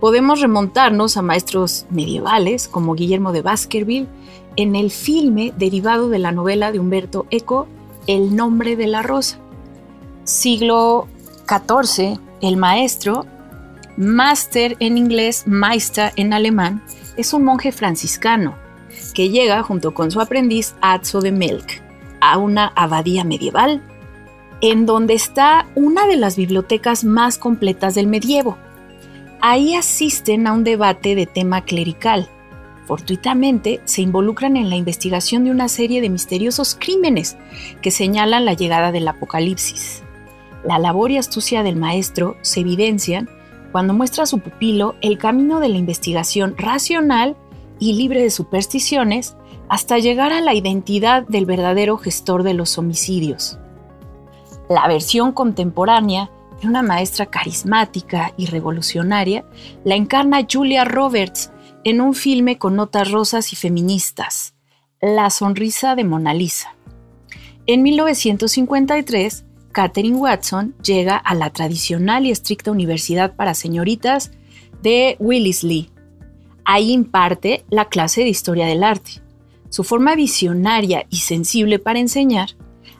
Podemos 0.00 0.40
remontarnos 0.40 1.16
a 1.16 1.22
maestros 1.22 1.86
medievales 1.90 2.68
como 2.68 2.94
Guillermo 2.94 3.32
de 3.32 3.42
Baskerville 3.42 4.08
en 4.56 4.74
el 4.74 4.90
filme 4.90 5.52
derivado 5.56 6.08
de 6.08 6.18
la 6.18 6.32
novela 6.32 6.72
de 6.72 6.80
Humberto 6.80 7.26
Eco, 7.30 7.68
El 8.06 8.34
nombre 8.34 8.74
de 8.74 8.88
la 8.88 9.02
rosa. 9.02 9.38
Siglo 10.24 11.06
XIV, 11.46 12.18
el 12.40 12.56
maestro, 12.56 13.26
máster 13.96 14.76
en 14.80 14.98
inglés, 14.98 15.44
Meister 15.46 16.12
en 16.16 16.32
alemán, 16.32 16.82
es 17.16 17.32
un 17.32 17.44
monje 17.44 17.72
franciscano 17.72 18.54
que 19.14 19.28
llega 19.28 19.62
junto 19.62 19.94
con 19.94 20.10
su 20.10 20.20
aprendiz 20.20 20.74
Atzo 20.80 21.20
de 21.20 21.32
Melk 21.32 21.82
a 22.20 22.38
una 22.38 22.68
abadía 22.74 23.24
medieval 23.24 23.82
en 24.62 24.86
donde 24.86 25.14
está 25.14 25.66
una 25.74 26.06
de 26.06 26.16
las 26.16 26.36
bibliotecas 26.36 27.02
más 27.04 27.36
completas 27.36 27.96
del 27.96 28.06
medievo. 28.06 28.56
Ahí 29.40 29.74
asisten 29.74 30.46
a 30.46 30.52
un 30.52 30.62
debate 30.62 31.16
de 31.16 31.26
tema 31.26 31.64
clerical. 31.64 32.28
Fortuitamente 32.86 33.80
se 33.84 34.02
involucran 34.02 34.56
en 34.56 34.70
la 34.70 34.76
investigación 34.76 35.42
de 35.44 35.50
una 35.50 35.68
serie 35.68 36.00
de 36.00 36.08
misteriosos 36.08 36.76
crímenes 36.78 37.36
que 37.80 37.90
señalan 37.90 38.44
la 38.44 38.54
llegada 38.54 38.92
del 38.92 39.08
apocalipsis. 39.08 40.04
La 40.64 40.78
labor 40.78 41.10
y 41.10 41.16
astucia 41.16 41.64
del 41.64 41.74
maestro 41.74 42.36
se 42.42 42.60
evidencian 42.60 43.28
cuando 43.72 43.94
muestra 43.94 44.24
a 44.24 44.26
su 44.26 44.38
pupilo 44.38 44.94
el 45.00 45.18
camino 45.18 45.58
de 45.58 45.70
la 45.70 45.78
investigación 45.78 46.54
racional 46.56 47.36
y 47.80 47.94
libre 47.94 48.22
de 48.22 48.30
supersticiones 48.30 49.34
hasta 49.68 49.98
llegar 49.98 50.32
a 50.32 50.40
la 50.40 50.54
identidad 50.54 51.26
del 51.26 51.46
verdadero 51.46 51.96
gestor 51.96 52.44
de 52.44 52.54
los 52.54 52.78
homicidios 52.78 53.58
la 54.72 54.88
versión 54.88 55.32
contemporánea 55.32 56.30
de 56.60 56.68
una 56.68 56.82
maestra 56.82 57.26
carismática 57.26 58.32
y 58.36 58.46
revolucionaria 58.46 59.44
la 59.84 59.96
encarna 59.96 60.46
Julia 60.50 60.84
Roberts 60.84 61.50
en 61.84 62.00
un 62.00 62.14
filme 62.14 62.58
con 62.58 62.76
notas 62.76 63.10
rosas 63.10 63.52
y 63.52 63.56
feministas, 63.56 64.54
La 65.00 65.30
sonrisa 65.30 65.96
de 65.96 66.04
Mona 66.04 66.32
Lisa. 66.32 66.74
En 67.66 67.82
1953, 67.82 69.44
Katherine 69.72 70.16
Watson 70.16 70.74
llega 70.82 71.16
a 71.16 71.34
la 71.34 71.50
tradicional 71.50 72.26
y 72.26 72.30
estricta 72.30 72.70
Universidad 72.70 73.34
para 73.34 73.54
Señoritas 73.54 74.30
de 74.82 75.16
Wellesley. 75.18 75.90
Ahí 76.64 76.92
imparte 76.92 77.64
la 77.68 77.86
clase 77.86 78.22
de 78.22 78.28
Historia 78.28 78.66
del 78.66 78.84
Arte. 78.84 79.22
Su 79.70 79.84
forma 79.84 80.14
visionaria 80.14 81.06
y 81.10 81.16
sensible 81.16 81.78
para 81.78 81.98
enseñar 81.98 82.50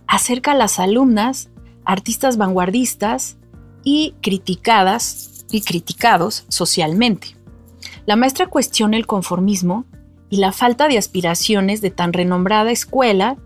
acerca 0.07 0.53
a 0.53 0.57
las 0.57 0.79
alumnas 0.81 1.51
artistas 1.85 2.37
vanguardistas 2.37 3.37
y 3.85 4.15
criticadas 4.21 5.45
y 5.51 5.63
criticados 5.63 6.45
socialmente. 6.49 7.37
La 8.07 8.17
maestra 8.17 8.47
cuestiona 8.47 8.97
el 8.97 9.07
conformismo 9.07 9.85
y 10.31 10.37
la 10.37 10.53
falta 10.53 10.89
de 10.89 10.99
aspiraciones 10.99 11.81
de 11.81 11.91
tan 11.91 12.13
renombrada 12.13 12.71
escuela 12.71 13.37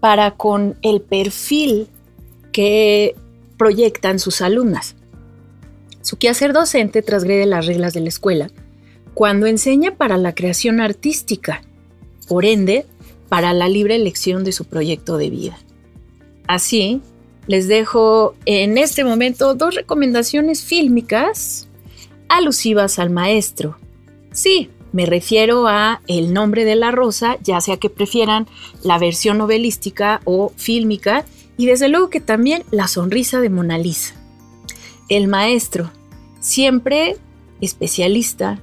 para 0.00 0.32
con 0.32 0.76
el 0.82 1.00
perfil 1.00 1.88
que 2.52 3.14
proyectan 3.56 4.18
sus 4.18 4.40
alumnas. 4.40 4.96
Su 6.02 6.16
quehacer 6.16 6.52
docente 6.52 7.02
transgrede 7.02 7.46
las 7.46 7.66
reglas 7.66 7.92
de 7.92 8.00
la 8.00 8.08
escuela 8.08 8.50
cuando 9.14 9.46
enseña 9.46 9.96
para 9.96 10.16
la 10.16 10.34
creación 10.34 10.80
artística, 10.80 11.62
por 12.28 12.44
ende, 12.44 12.86
para 13.28 13.52
la 13.52 13.68
libre 13.68 13.96
elección 13.96 14.44
de 14.44 14.52
su 14.52 14.64
proyecto 14.64 15.18
de 15.18 15.30
vida. 15.30 15.58
Así, 16.46 17.02
les 17.48 17.66
dejo 17.66 18.34
en 18.44 18.78
este 18.78 19.02
momento 19.02 19.54
dos 19.54 19.74
recomendaciones 19.74 20.62
fílmicas 20.62 21.66
alusivas 22.28 22.98
al 22.98 23.10
maestro. 23.10 23.76
Sí, 24.32 24.70
me 24.92 25.06
refiero 25.06 25.66
a 25.66 26.02
El 26.06 26.32
nombre 26.32 26.64
de 26.64 26.76
la 26.76 26.90
rosa, 26.90 27.38
ya 27.42 27.60
sea 27.60 27.78
que 27.78 27.90
prefieran 27.90 28.46
la 28.84 28.98
versión 28.98 29.38
novelística 29.38 30.20
o 30.24 30.52
fílmica, 30.56 31.24
y 31.56 31.66
desde 31.66 31.88
luego 31.88 32.10
que 32.10 32.20
también 32.20 32.62
la 32.70 32.86
sonrisa 32.86 33.40
de 33.40 33.50
Mona 33.50 33.78
Lisa. 33.78 34.14
El 35.08 35.26
maestro, 35.26 35.90
siempre 36.40 37.16
especialista, 37.60 38.60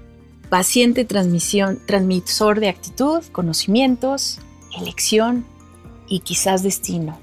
paciente 0.50 1.06
transmisión, 1.06 1.80
transmisor 1.88 2.60
de 2.60 2.70
actitud, 2.70 3.24
conocimientos, 3.32 4.40
elección 4.80 5.44
y 6.08 6.20
quizás 6.20 6.62
destino. 6.62 7.20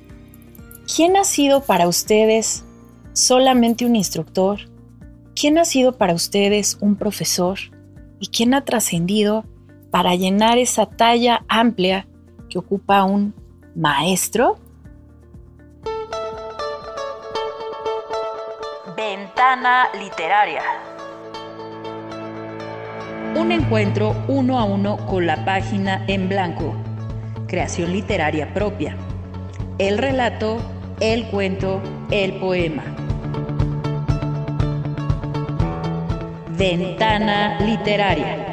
¿Quién 0.86 1.16
ha 1.16 1.24
sido 1.24 1.62
para 1.62 1.86
ustedes 1.86 2.64
solamente 3.12 3.86
un 3.86 3.94
instructor? 3.94 4.58
¿Quién 5.34 5.56
ha 5.58 5.64
sido 5.64 5.96
para 5.96 6.12
ustedes 6.12 6.76
un 6.80 6.96
profesor? 6.96 7.58
¿Y 8.18 8.26
quién 8.28 8.52
ha 8.52 8.64
trascendido 8.64 9.44
para 9.90 10.16
llenar 10.16 10.58
esa 10.58 10.86
talla 10.86 11.44
amplia 11.48 12.08
que 12.50 12.58
ocupa 12.58 13.04
un 13.04 13.32
maestro? 13.76 14.58
Ventana 18.96 19.88
literaria. 19.98 20.62
Un 23.36 23.52
encuentro 23.52 24.16
uno 24.26 24.58
a 24.58 24.64
uno 24.64 24.96
con 25.06 25.26
la 25.26 25.44
página 25.44 26.04
en 26.08 26.28
blanco. 26.28 26.74
Creación 27.46 27.92
literaria 27.92 28.52
propia. 28.52 28.96
El 29.78 29.98
relato, 29.98 30.58
el 31.00 31.26
cuento, 31.26 31.80
el 32.10 32.34
poema. 32.34 32.84
Ventana 36.50 37.58
literaria. 37.60 38.52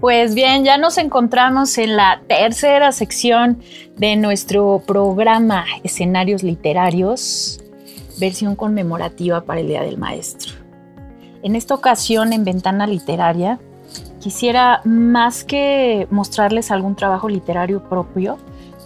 Pues 0.00 0.34
bien, 0.34 0.64
ya 0.64 0.78
nos 0.78 0.96
encontramos 0.96 1.76
en 1.76 1.94
la 1.94 2.22
tercera 2.26 2.90
sección 2.90 3.60
de 3.98 4.16
nuestro 4.16 4.82
programa 4.86 5.66
Escenarios 5.84 6.42
Literarios, 6.42 7.59
versión 8.20 8.54
conmemorativa 8.54 9.40
para 9.40 9.60
el 9.60 9.68
Día 9.68 9.82
del 9.82 9.98
Maestro. 9.98 10.52
En 11.42 11.56
esta 11.56 11.74
ocasión, 11.74 12.32
en 12.32 12.44
Ventana 12.44 12.86
Literaria, 12.86 13.58
quisiera 14.20 14.82
más 14.84 15.42
que 15.42 16.06
mostrarles 16.10 16.70
algún 16.70 16.94
trabajo 16.94 17.28
literario 17.28 17.82
propio, 17.88 18.38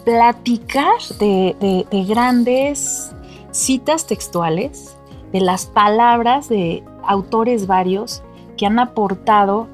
platicar 0.05 1.01
de, 1.19 1.87
grandes 2.09 3.11
citas 3.51 4.07
textuales, 4.07 4.97
de 5.33 5.41
las 5.41 5.67
palabras 5.67 6.49
de 6.49 6.85
autores 7.03 7.67
varios 7.67 8.23
que 8.57 8.67
han 8.67 8.79
aportado 8.79 9.67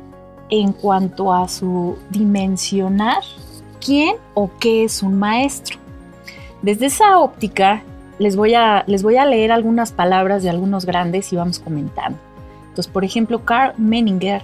en 0.48 0.72
cuanto 0.72 1.32
a 1.32 1.48
su 1.48 1.96
dimensionar 2.08 3.22
quién 3.84 4.16
o 4.34 4.50
qué 4.58 4.84
es 4.84 5.02
un 5.02 5.18
maestro. 5.18 5.78
Desde 6.62 6.86
esa 6.86 7.18
óptica 7.18 7.82
les 8.20 8.36
voy 8.36 8.54
a, 8.54 8.84
les 8.86 9.02
voy 9.02 9.16
a 9.16 9.24
leer 9.24 9.50
algunas 9.50 9.92
palabras 9.92 10.42
de 10.42 10.50
algunos 10.50 10.84
grandes 10.84 11.32
y 11.32 11.36
vamos 11.36 11.58
comentando. 11.58 12.18
Entonces, 12.68 12.86
por 12.86 13.02
ejemplo, 13.02 13.44
Carl 13.46 13.72
Menninger 13.78 14.42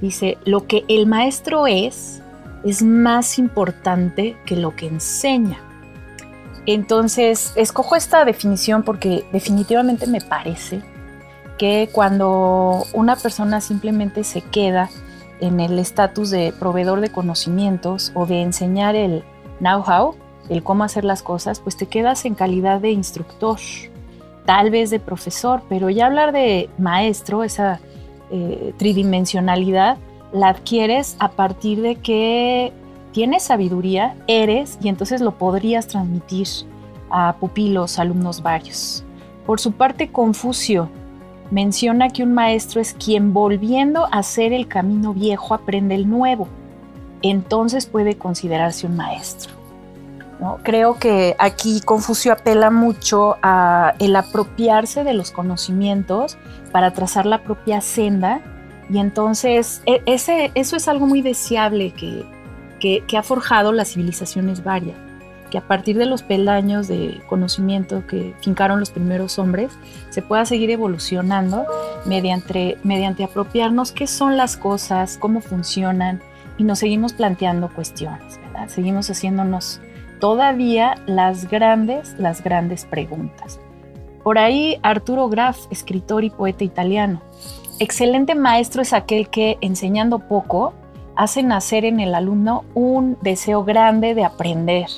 dice, 0.00 0.38
lo 0.46 0.66
que 0.66 0.84
el 0.88 1.06
maestro 1.06 1.66
es 1.66 2.22
es 2.64 2.82
más 2.82 3.38
importante 3.38 4.36
que 4.46 4.56
lo 4.56 4.74
que 4.74 4.86
enseña. 4.86 5.60
Entonces, 6.66 7.52
escojo 7.54 7.96
esta 7.96 8.24
definición 8.24 8.82
porque 8.82 9.24
definitivamente 9.30 10.06
me 10.06 10.22
parece 10.22 10.82
que 11.58 11.90
cuando 11.92 12.84
una 12.94 13.16
persona 13.16 13.60
simplemente 13.60 14.24
se 14.24 14.40
queda 14.40 14.88
en 15.40 15.60
el 15.60 15.78
estatus 15.78 16.30
de 16.30 16.54
proveedor 16.58 17.00
de 17.00 17.10
conocimientos 17.10 18.10
o 18.14 18.24
de 18.24 18.40
enseñar 18.40 18.96
el 18.96 19.22
know-how, 19.60 20.14
el 20.48 20.62
cómo 20.62 20.84
hacer 20.84 21.04
las 21.04 21.22
cosas, 21.22 21.60
pues 21.60 21.76
te 21.76 21.86
quedas 21.86 22.24
en 22.24 22.34
calidad 22.34 22.80
de 22.80 22.90
instructor, 22.90 23.58
tal 24.44 24.70
vez 24.70 24.90
de 24.90 25.00
profesor, 25.00 25.62
pero 25.68 25.90
ya 25.90 26.06
hablar 26.06 26.32
de 26.32 26.70
maestro, 26.78 27.44
esa 27.44 27.80
eh, 28.30 28.72
tridimensionalidad, 28.78 29.98
la 30.32 30.48
adquieres 30.48 31.16
a 31.18 31.30
partir 31.30 31.80
de 31.82 31.96
que 31.96 32.72
tienes 33.12 33.42
sabiduría, 33.44 34.16
eres 34.26 34.78
y 34.82 34.88
entonces 34.88 35.20
lo 35.20 35.32
podrías 35.32 35.86
transmitir 35.86 36.46
a 37.10 37.36
pupilos, 37.36 37.98
alumnos 37.98 38.42
varios. 38.42 39.04
Por 39.46 39.60
su 39.60 39.72
parte, 39.72 40.08
Confucio 40.12 40.90
menciona 41.50 42.10
que 42.10 42.22
un 42.22 42.34
maestro 42.34 42.80
es 42.80 42.92
quien 42.94 43.32
volviendo 43.32 44.04
a 44.06 44.18
hacer 44.18 44.52
el 44.52 44.68
camino 44.68 45.14
viejo 45.14 45.54
aprende 45.54 45.94
el 45.94 46.08
nuevo. 46.08 46.48
Entonces 47.22 47.86
puede 47.86 48.16
considerarse 48.16 48.86
un 48.86 48.96
maestro. 48.96 49.57
Creo 50.62 50.98
que 50.98 51.34
aquí 51.38 51.80
Confucio 51.80 52.32
apela 52.32 52.70
mucho 52.70 53.36
a 53.42 53.94
el 53.98 54.14
apropiarse 54.14 55.02
de 55.02 55.12
los 55.12 55.30
conocimientos 55.32 56.38
para 56.70 56.92
trazar 56.92 57.26
la 57.26 57.42
propia 57.42 57.80
senda 57.80 58.40
y 58.88 58.98
entonces 58.98 59.82
e, 59.84 60.00
ese, 60.06 60.52
eso 60.54 60.76
es 60.76 60.86
algo 60.86 61.06
muy 61.06 61.22
deseable 61.22 61.92
que, 61.92 62.24
que 62.78 63.18
ha 63.18 63.22
forjado 63.22 63.72
las 63.72 63.92
civilizaciones 63.92 64.62
varias 64.62 64.96
que 65.48 65.58
a 65.58 65.66
partir 65.66 65.96
de 65.98 66.06
los 66.06 66.22
peldaños 66.22 66.88
de 66.88 67.20
conocimiento 67.26 68.06
que 68.06 68.34
fincaron 68.40 68.80
los 68.80 68.90
primeros 68.90 69.38
hombres, 69.38 69.72
se 70.10 70.22
pueda 70.22 70.44
seguir 70.44 70.70
evolucionando 70.70 71.64
mediante, 72.04 72.78
mediante 72.84 73.24
apropiarnos 73.24 73.92
qué 73.92 74.06
son 74.06 74.36
las 74.36 74.56
cosas, 74.56 75.16
cómo 75.18 75.40
funcionan 75.40 76.20
y 76.56 76.64
nos 76.64 76.80
seguimos 76.80 77.12
planteando 77.12 77.68
cuestiones, 77.68 78.38
¿verdad? 78.38 78.68
Seguimos 78.68 79.10
haciéndonos 79.10 79.80
todavía 80.20 80.94
las 81.06 81.48
grandes, 81.48 82.14
las 82.18 82.42
grandes 82.42 82.84
preguntas. 82.84 83.60
Por 84.22 84.38
ahí 84.38 84.78
Arturo 84.82 85.28
Graf, 85.28 85.58
escritor 85.70 86.24
y 86.24 86.30
poeta 86.30 86.64
italiano. 86.64 87.22
Excelente 87.78 88.34
maestro 88.34 88.82
es 88.82 88.92
aquel 88.92 89.28
que, 89.28 89.56
enseñando 89.60 90.18
poco, 90.18 90.74
hace 91.16 91.42
nacer 91.42 91.84
en 91.84 92.00
el 92.00 92.14
alumno 92.14 92.64
un 92.74 93.16
deseo 93.22 93.64
grande 93.64 94.14
de 94.14 94.24
aprender, 94.24 94.88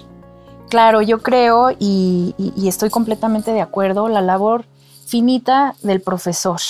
Claro, 0.71 1.03
yo 1.03 1.21
creo 1.21 1.73
y, 1.77 2.33
estoy 2.65 2.91
completamente 2.91 3.53
de 3.53 3.61
acuerdo, 3.61 4.09
la 4.09 4.21
labor 4.21 4.67
finita 5.05 5.75
del 5.83 6.01
profesor. 6.01 6.61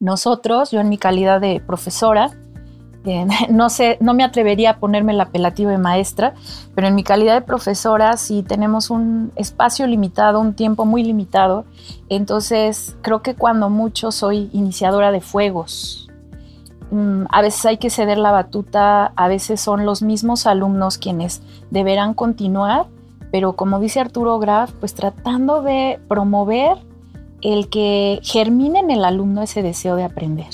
Nosotros, 0.00 0.70
yo 0.70 0.80
en 0.80 0.88
mi 0.88 0.96
calidad 0.96 1.42
de 1.42 1.60
profesora, 1.60 2.30
eh, 3.06 3.26
no 3.50 3.70
sé, 3.70 3.98
no 4.00 4.14
me 4.14 4.24
atrevería 4.24 4.70
a 4.70 4.78
ponerme 4.78 5.12
el 5.12 5.20
apelativo 5.20 5.70
de 5.70 5.78
maestra, 5.78 6.34
pero 6.74 6.88
en 6.88 6.94
mi 6.94 7.02
calidad 7.02 7.34
de 7.34 7.42
profesora, 7.42 8.16
si 8.16 8.42
tenemos 8.42 8.90
un 8.90 9.32
espacio 9.36 9.86
limitado, 9.86 10.40
un 10.40 10.54
tiempo 10.54 10.84
muy 10.84 11.02
limitado, 11.02 11.64
entonces 12.08 12.96
creo 13.02 13.22
que 13.22 13.34
cuando 13.34 13.70
mucho 13.70 14.12
soy 14.12 14.50
iniciadora 14.52 15.12
de 15.12 15.20
fuegos, 15.20 16.06
Mm, 16.90 17.24
a 17.30 17.42
veces 17.42 17.66
hay 17.66 17.78
que 17.78 17.90
ceder 17.90 18.18
la 18.18 18.30
batuta, 18.30 19.12
a 19.16 19.28
veces 19.28 19.60
son 19.60 19.84
los 19.84 20.02
mismos 20.02 20.46
alumnos 20.46 20.98
quienes 20.98 21.42
deberán 21.70 22.14
continuar, 22.14 22.86
pero 23.32 23.54
como 23.54 23.80
dice 23.80 24.00
Arturo 24.00 24.38
Graf, 24.38 24.72
pues 24.72 24.94
tratando 24.94 25.62
de 25.62 25.98
promover 26.08 26.78
el 27.42 27.68
que 27.68 28.20
germine 28.22 28.78
en 28.80 28.90
el 28.90 29.04
alumno 29.04 29.42
ese 29.42 29.62
deseo 29.62 29.96
de 29.96 30.04
aprender. 30.04 30.46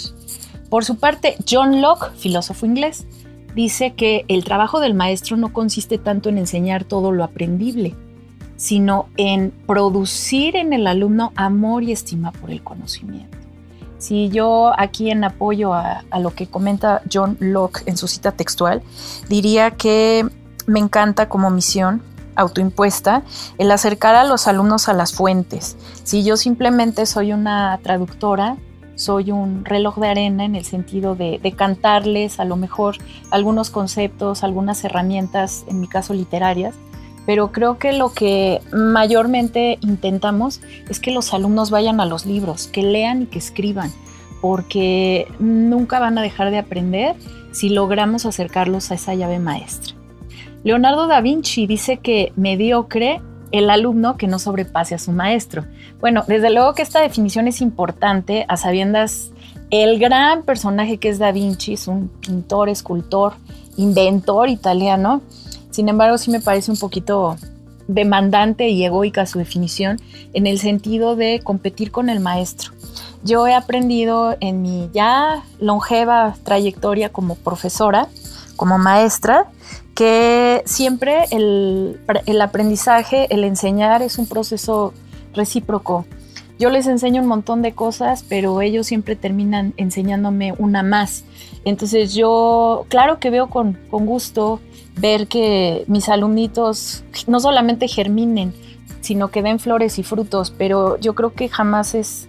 Por 0.72 0.86
su 0.86 0.96
parte, 0.96 1.36
John 1.46 1.82
Locke, 1.82 2.12
filósofo 2.16 2.64
inglés, 2.64 3.04
dice 3.54 3.92
que 3.92 4.24
el 4.28 4.42
trabajo 4.42 4.80
del 4.80 4.94
maestro 4.94 5.36
no 5.36 5.52
consiste 5.52 5.98
tanto 5.98 6.30
en 6.30 6.38
enseñar 6.38 6.84
todo 6.84 7.12
lo 7.12 7.24
aprendible, 7.24 7.94
sino 8.56 9.10
en 9.18 9.50
producir 9.66 10.56
en 10.56 10.72
el 10.72 10.86
alumno 10.86 11.30
amor 11.36 11.82
y 11.82 11.92
estima 11.92 12.32
por 12.32 12.50
el 12.50 12.64
conocimiento. 12.64 13.36
Si 13.98 14.30
yo 14.30 14.72
aquí 14.78 15.10
en 15.10 15.24
apoyo 15.24 15.74
a, 15.74 16.04
lo 16.18 16.34
que 16.34 16.46
comenta 16.46 17.02
John 17.12 17.36
Locke 17.38 17.82
en 17.84 17.98
su 17.98 18.08
cita 18.08 18.32
textual, 18.32 18.80
diría 19.28 19.72
que 19.72 20.26
me 20.66 20.80
encanta 20.80 21.28
como 21.28 21.50
misión 21.50 22.00
autoimpuesta 22.34 23.24
el 23.58 23.70
acercar 23.72 24.14
a 24.14 24.24
los 24.24 24.48
alumnos 24.48 24.88
a 24.88 24.94
las 24.94 25.12
fuentes. 25.12 25.76
Si 26.02 26.24
yo 26.24 26.38
simplemente 26.38 27.04
soy 27.04 27.34
una 27.34 27.78
traductora, 27.82 28.56
soy 29.02 29.32
un 29.32 29.64
reloj 29.64 29.98
de 29.98 30.08
arena 30.08 30.44
en 30.44 30.54
el 30.54 30.64
sentido 30.64 31.14
de, 31.16 31.40
cantarles 31.56 32.38
a 32.38 32.44
lo 32.44 32.56
mejor 32.56 32.96
algunos 33.30 33.70
conceptos, 33.70 34.44
algunas 34.44 34.84
herramientas, 34.84 35.64
en 35.68 35.80
mi 35.80 35.88
caso 35.88 36.14
literarias, 36.14 36.74
pero 37.26 37.52
creo 37.52 37.78
que 37.78 37.92
lo 37.92 38.12
que 38.12 38.60
mayormente 38.72 39.78
intentamos 39.80 40.60
es 40.88 40.98
que 41.00 41.12
los 41.12 41.34
alumnos 41.34 41.70
vayan 41.70 42.00
a 42.00 42.06
los 42.06 42.26
libros, 42.26 42.68
que 42.68 42.82
lean 42.82 43.22
y 43.22 43.26
que 43.26 43.38
escriban, 43.38 43.90
porque 44.40 45.26
nunca 45.38 46.00
van 46.00 46.18
a 46.18 46.22
dejar 46.22 46.50
de 46.50 46.58
aprender 46.58 47.16
si 47.52 47.68
logramos 47.68 48.24
acercarlos 48.24 48.90
a 48.90 48.94
esa 48.94 49.14
llave 49.14 49.38
maestra. 49.38 49.94
Leonardo 50.64 51.08
da 51.08 51.20
Vinci 51.20 51.66
dice 51.66 51.96
que 51.98 52.32
mediocre 52.36 53.20
el 53.52 53.70
alumno 53.70 54.16
que 54.16 54.26
no 54.26 54.38
sobrepase 54.38 54.94
a 54.94 54.98
su 54.98 55.12
maestro. 55.12 55.66
Bueno, 56.00 56.24
desde 56.26 56.50
luego 56.50 56.74
que 56.74 56.82
esta 56.82 57.00
definición 57.00 57.46
es 57.46 57.60
importante 57.60 58.44
a 58.48 58.56
sabiendas 58.56 59.30
el 59.70 59.98
gran 59.98 60.42
personaje 60.42 60.98
que 60.98 61.08
es 61.08 61.18
Da 61.18 61.32
Vinci, 61.32 61.74
es 61.74 61.88
un 61.88 62.08
pintor, 62.08 62.68
escultor, 62.68 63.34
inventor 63.76 64.48
italiano. 64.48 65.22
Sin 65.70 65.88
embargo, 65.88 66.18
sí 66.18 66.30
me 66.30 66.40
parece 66.40 66.70
un 66.70 66.76
poquito 66.76 67.36
demandante 67.88 68.68
y 68.68 68.84
egoica 68.84 69.26
su 69.26 69.38
definición 69.38 69.98
en 70.34 70.46
el 70.46 70.58
sentido 70.58 71.16
de 71.16 71.40
competir 71.42 71.90
con 71.90 72.08
el 72.08 72.20
maestro. 72.20 72.72
Yo 73.24 73.46
he 73.46 73.54
aprendido 73.54 74.36
en 74.40 74.62
mi 74.62 74.90
ya 74.92 75.44
longeva 75.60 76.34
trayectoria 76.42 77.10
como 77.10 77.36
profesora, 77.36 78.08
como 78.56 78.78
maestra, 78.78 79.46
que 79.94 80.62
siempre 80.64 81.24
el, 81.30 81.98
aprendizaje, 82.40 83.26
el 83.30 83.44
enseñar 83.44 84.02
es 84.02 84.18
un 84.18 84.26
proceso 84.26 84.94
recíproco. 85.34 86.06
Yo 86.58 86.70
les 86.70 86.86
enseño 86.86 87.22
un 87.22 87.28
montón 87.28 87.62
de 87.62 87.72
cosas, 87.72 88.24
pero 88.28 88.60
ellos 88.60 88.86
siempre 88.86 89.16
terminan 89.16 89.74
enseñándome 89.76 90.54
una 90.58 90.82
más. 90.82 91.24
Entonces 91.64 92.14
yo, 92.14 92.86
claro 92.88 93.18
que 93.18 93.30
veo 93.30 93.48
con, 93.48 93.78
con 93.90 94.06
gusto 94.06 94.60
ver 94.96 95.26
que 95.26 95.84
mis 95.86 96.08
alumnitos 96.08 97.04
no 97.26 97.40
solamente 97.40 97.88
germinen, 97.88 98.54
sino 99.00 99.28
que 99.28 99.42
den 99.42 99.58
flores 99.58 99.98
y 99.98 100.02
frutos, 100.02 100.54
pero 100.56 100.98
yo 100.98 101.14
creo 101.14 101.32
que 101.32 101.48
jamás 101.48 101.94
es 101.94 102.28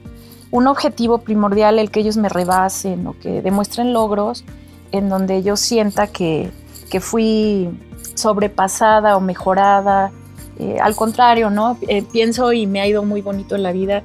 un 0.51 0.67
objetivo 0.67 1.19
primordial 1.19 1.79
el 1.79 1.91
que 1.91 1.99
ellos 1.99 2.17
me 2.17 2.29
rebasen 2.29 3.07
o 3.07 3.17
que 3.19 3.41
demuestren 3.41 3.93
logros 3.93 4.43
en 4.91 5.09
donde 5.09 5.43
yo 5.43 5.57
sienta 5.57 6.07
que, 6.07 6.51
fui 6.99 7.69
sobrepasada 8.15 9.17
o 9.17 9.21
mejorada. 9.21 10.11
Eh, 10.59 10.77
al 10.81 10.95
contrario, 10.95 11.49
¿no? 11.49 11.77
Eh, 11.87 12.03
pienso 12.03 12.53
y 12.53 12.67
me 12.67 12.81
ha 12.81 12.87
ido 12.87 13.03
muy 13.03 13.21
bonito 13.21 13.55
en 13.55 13.63
la 13.63 13.71
vida 13.71 14.03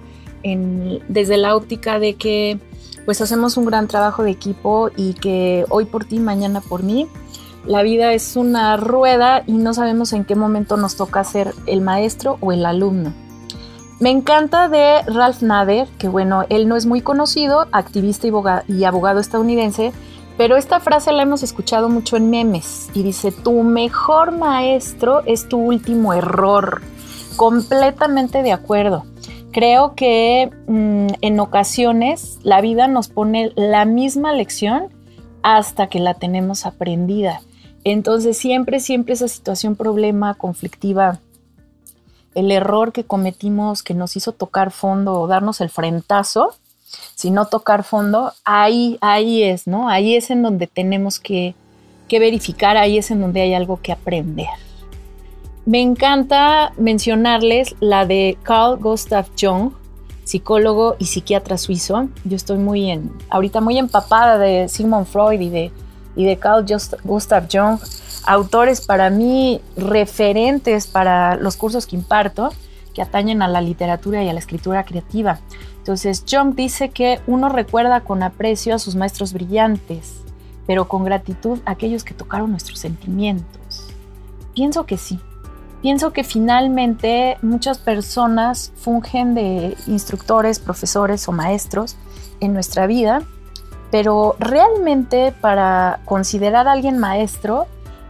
desde 1.08 1.36
la 1.36 1.56
óptica 1.56 1.98
de 1.98 2.14
que 2.14 2.58
pues 3.04 3.20
hacemos 3.20 3.56
un 3.56 3.64
gran 3.64 3.88
trabajo 3.88 4.22
de 4.22 4.30
equipo 4.30 4.90
y 4.96 5.14
que 5.14 5.64
hoy 5.68 5.84
por 5.84 6.04
ti, 6.04 6.20
mañana 6.20 6.60
por 6.60 6.82
mí. 6.82 7.06
La 7.66 7.82
vida 7.82 8.12
es 8.12 8.36
una 8.36 8.76
rueda 8.76 9.42
y 9.46 9.52
no 9.52 9.74
sabemos 9.74 10.12
en 10.12 10.24
qué 10.24 10.34
momento 10.34 10.76
nos 10.76 10.96
toca 10.96 11.24
ser 11.24 11.54
el 11.66 11.80
maestro 11.80 12.38
o 12.40 12.52
el 12.52 12.64
alumno. 12.64 13.12
Me 14.00 14.10
encanta 14.10 14.68
de 14.68 15.02
Ralph 15.06 15.42
Nader, 15.42 15.88
que 15.98 16.08
bueno, 16.08 16.44
él 16.50 16.68
no 16.68 16.76
es 16.76 16.86
muy 16.86 17.00
conocido, 17.00 17.66
activista 17.72 18.28
y 18.68 18.84
abogado 18.84 19.18
estadounidense, 19.18 19.92
pero 20.38 20.56
esta 20.56 20.78
frase 20.78 21.10
la 21.10 21.24
hemos 21.24 21.42
escuchado 21.42 21.88
mucho 21.88 22.16
en 22.16 22.30
memes 22.30 22.88
y 22.94 23.02
dice, 23.02 23.32
tu 23.32 23.64
mejor 23.64 24.30
maestro 24.30 25.22
es 25.26 25.48
tu 25.48 25.58
último 25.58 26.14
error. 26.14 26.80
Completamente 27.36 28.44
de 28.44 28.52
acuerdo. 28.52 29.04
Creo 29.50 29.96
que 29.96 30.48
mm, 30.68 31.08
en 31.20 31.40
ocasiones 31.40 32.38
la 32.44 32.60
vida 32.60 32.86
nos 32.86 33.08
pone 33.08 33.50
la 33.56 33.84
misma 33.84 34.32
lección 34.32 34.94
hasta 35.42 35.88
que 35.88 35.98
la 35.98 36.14
tenemos 36.14 36.66
aprendida. 36.66 37.40
Entonces 37.82 38.38
siempre, 38.38 38.78
siempre 38.78 39.14
esa 39.14 39.26
situación, 39.26 39.74
problema, 39.74 40.34
conflictiva, 40.34 41.18
el 42.36 42.52
error 42.52 42.92
que 42.92 43.02
cometimos 43.02 43.82
que 43.82 43.94
nos 43.94 44.16
hizo 44.16 44.30
tocar 44.30 44.70
fondo 44.70 45.20
o 45.20 45.26
darnos 45.26 45.60
el 45.60 45.68
frentazo, 45.68 46.54
si 47.14 47.30
no 47.30 47.46
tocar 47.46 47.84
fondo, 47.84 48.32
ahí, 48.44 48.98
ahí 49.00 49.42
es, 49.42 49.66
¿no? 49.66 49.88
Ahí 49.88 50.16
es 50.16 50.30
en 50.30 50.42
donde 50.42 50.66
tenemos 50.66 51.18
que, 51.18 51.54
que 52.08 52.18
verificar, 52.18 52.76
ahí 52.76 52.98
es 52.98 53.10
en 53.10 53.20
donde 53.20 53.40
hay 53.40 53.54
algo 53.54 53.80
que 53.82 53.92
aprender. 53.92 54.48
Me 55.66 55.82
encanta 55.82 56.72
mencionarles 56.78 57.74
la 57.80 58.06
de 58.06 58.38
Carl 58.42 58.78
Gustav 58.78 59.26
Jung, 59.38 59.72
psicólogo 60.24 60.96
y 60.98 61.06
psiquiatra 61.06 61.58
suizo. 61.58 62.08
Yo 62.24 62.36
estoy 62.36 62.58
muy 62.58 62.90
en, 62.90 63.12
ahorita 63.30 63.60
muy 63.60 63.78
empapada 63.78 64.38
de 64.38 64.68
Sigmund 64.68 65.06
Freud 65.06 65.40
y 65.40 65.50
de, 65.50 65.72
y 66.16 66.24
de 66.24 66.38
Carl 66.38 66.64
Gustav 67.04 67.48
Jung 67.52 67.78
autores 68.28 68.82
para 68.82 69.08
mí 69.08 69.62
referentes 69.74 70.86
para 70.86 71.36
los 71.36 71.56
cursos 71.56 71.86
que 71.86 71.96
imparto, 71.96 72.50
que 72.94 73.00
atañen 73.00 73.40
a 73.40 73.48
la 73.48 73.62
literatura 73.62 74.22
y 74.22 74.28
a 74.28 74.34
la 74.34 74.38
escritura 74.38 74.84
creativa. 74.84 75.40
Entonces, 75.88 76.22
Jung 76.30 76.54
dice 76.54 76.90
que 76.90 77.18
uno 77.26 77.48
recuerda 77.48 78.02
con 78.02 78.22
aprecio 78.22 78.74
a 78.74 78.78
sus 78.78 78.94
maestros 78.94 79.32
brillantes, 79.32 80.18
pero 80.66 80.86
con 80.86 81.02
gratitud 81.02 81.60
a 81.64 81.70
aquellos 81.70 82.04
que 82.04 82.12
tocaron 82.12 82.50
nuestros 82.50 82.78
sentimientos. 82.78 83.88
Pienso 84.54 84.84
que 84.84 84.98
sí. 84.98 85.18
Pienso 85.80 86.12
que 86.12 86.24
finalmente 86.24 87.38
muchas 87.40 87.78
personas 87.78 88.70
fungen 88.76 89.34
de 89.34 89.78
instructores, 89.86 90.58
profesores 90.58 91.26
o 91.26 91.32
maestros 91.32 91.96
en 92.40 92.52
nuestra 92.52 92.86
vida, 92.86 93.22
pero 93.90 94.36
realmente 94.38 95.32
para 95.40 96.00
considerar 96.04 96.68
a 96.68 96.72
alguien 96.72 96.98
maestro 96.98 97.66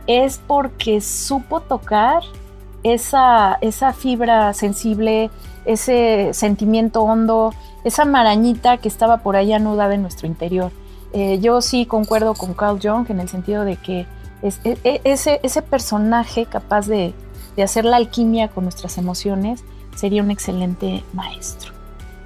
es 0.08 0.40
porque 0.48 1.00
supo 1.00 1.60
tocar 1.60 2.24
esa, 2.82 3.56
esa 3.60 3.92
fibra 3.92 4.52
sensible, 4.52 5.30
ese 5.64 6.30
sentimiento 6.32 7.02
hondo, 7.02 7.54
esa 7.84 8.04
marañita 8.04 8.76
que 8.78 8.88
estaba 8.88 9.18
por 9.18 9.36
ahí 9.36 9.52
anudada 9.52 9.94
en 9.94 10.02
nuestro 10.02 10.26
interior. 10.26 10.72
Eh, 11.12 11.38
yo 11.40 11.60
sí 11.60 11.86
concuerdo 11.86 12.34
con 12.34 12.54
Carl 12.54 12.78
Jung 12.82 13.06
en 13.10 13.20
el 13.20 13.28
sentido 13.28 13.64
de 13.64 13.76
que 13.76 14.06
e, 14.42 14.78
e, 14.84 15.00
ese, 15.04 15.40
ese 15.42 15.62
personaje 15.62 16.46
capaz 16.46 16.86
de, 16.86 17.14
de 17.56 17.62
hacer 17.62 17.84
la 17.84 17.96
alquimia 17.96 18.48
con 18.48 18.64
nuestras 18.64 18.98
emociones 18.98 19.64
sería 19.96 20.22
un 20.22 20.30
excelente 20.30 21.02
maestro. 21.12 21.72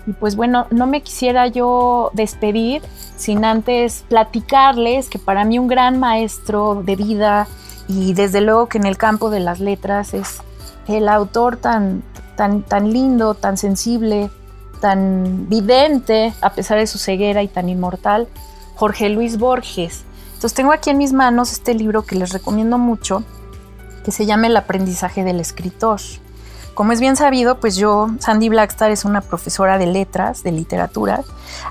Y 0.07 0.13
pues 0.13 0.35
bueno, 0.35 0.67
no 0.71 0.87
me 0.87 1.01
quisiera 1.01 1.47
yo 1.47 2.11
despedir 2.13 2.83
sin 3.17 3.45
antes 3.45 4.05
platicarles 4.09 5.09
que 5.09 5.19
para 5.19 5.45
mí 5.45 5.59
un 5.59 5.69
gran 5.69 6.01
maestro 6.01 6.83
de 6.85 6.97
vida, 6.97 7.47
y 7.89 8.15
desde 8.15 8.41
luego 8.41 8.67
que 8.67 8.79
en 8.79 8.87
el 8.87 8.97
campo 8.97 9.31
de 9.31 9.41
las 9.41 9.61
letras 9.61 10.15
es 10.15 10.41
el 10.89 11.09
autor 11.09 11.57
tan, 11.57 12.03
tan, 12.37 12.63
tan 12.63 12.93
lindo, 12.93 13.35
tan 13.35 13.57
sensible, 13.57 14.31
tan 14.83 15.49
vidente, 15.49 16.35
a 16.41 16.51
pesar 16.51 16.77
de 16.77 16.89
su 16.89 16.99
ceguera 16.99 17.43
y 17.45 17.49
tan 17.49 17.69
inmortal, 17.69 18.27
Jorge 18.75 19.09
Luis 19.09 19.39
Borges. 19.39 20.03
Entonces 20.35 20.55
tengo 20.55 20.73
aquí 20.73 20.91
en 20.91 20.99
mis 20.99 21.13
manos 21.13 21.53
este 21.53 21.73
libro 21.73 22.03
que 22.03 22.17
les 22.17 22.33
recomiendo 22.33 22.79
mucho, 22.79 23.23
que 24.05 24.11
se 24.11 24.27
llama 24.27 24.49
El 24.49 24.57
aprendizaje 24.57 25.23
del 25.23 25.39
escritor. 25.39 26.01
Como 26.75 26.91
es 26.91 27.01
bien 27.01 27.15
sabido, 27.15 27.61
pues 27.61 27.77
yo, 27.77 28.09
Sandy 28.19 28.49
Blackstar, 28.49 28.91
es 28.91 29.05
una 29.05 29.21
profesora 29.21 29.79
de 29.79 29.87
letras, 29.87 30.43
de 30.43 30.51
literatura. 30.51 31.23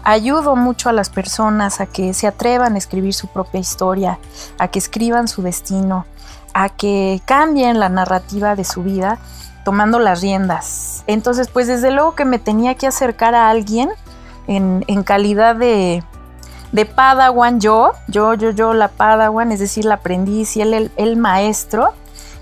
Ayudo 0.04 0.56
mucho 0.56 0.88
a 0.88 0.94
las 0.94 1.10
personas 1.10 1.82
a 1.82 1.88
que 1.88 2.14
se 2.14 2.28
atrevan 2.28 2.76
a 2.76 2.78
escribir 2.78 3.14
su 3.14 3.28
propia 3.28 3.60
historia, 3.60 4.20
a 4.58 4.70
que 4.70 4.80
escriban 4.80 5.28
su 5.28 5.42
destino, 5.42 6.06
a 6.54 6.70
que 6.70 7.22
cambien 7.26 7.78
la 7.78 7.90
narrativa 7.90 8.56
de 8.56 8.64
su 8.64 8.84
vida 8.84 9.20
tomando 9.64 10.00
las 10.00 10.22
riendas. 10.22 11.04
Entonces, 11.08 11.48
pues 11.50 11.68
desde 11.68 11.92
luego 11.92 12.16
que 12.16 12.26
me 12.26 12.40
tenía 12.40 12.76
que 12.76 12.88
acercar 12.88 13.36
a 13.36 13.50
alguien 13.50 13.90
en, 14.48 15.04
calidad 15.04 15.56
de, 15.56 16.04
de 16.72 16.86
Padawan, 16.86 17.60
yo, 17.60 17.94
yo, 18.08 18.34
yo, 18.34 18.52
yo, 18.52 18.74
la 18.74 18.90
Padawan, 18.90 19.52
es 19.52 19.60
decir, 19.60 19.86
la 19.86 19.96
aprendiz 19.96 20.58
y 20.58 20.62
él, 20.62 20.92
el 20.96 21.18
maestro 21.18 21.94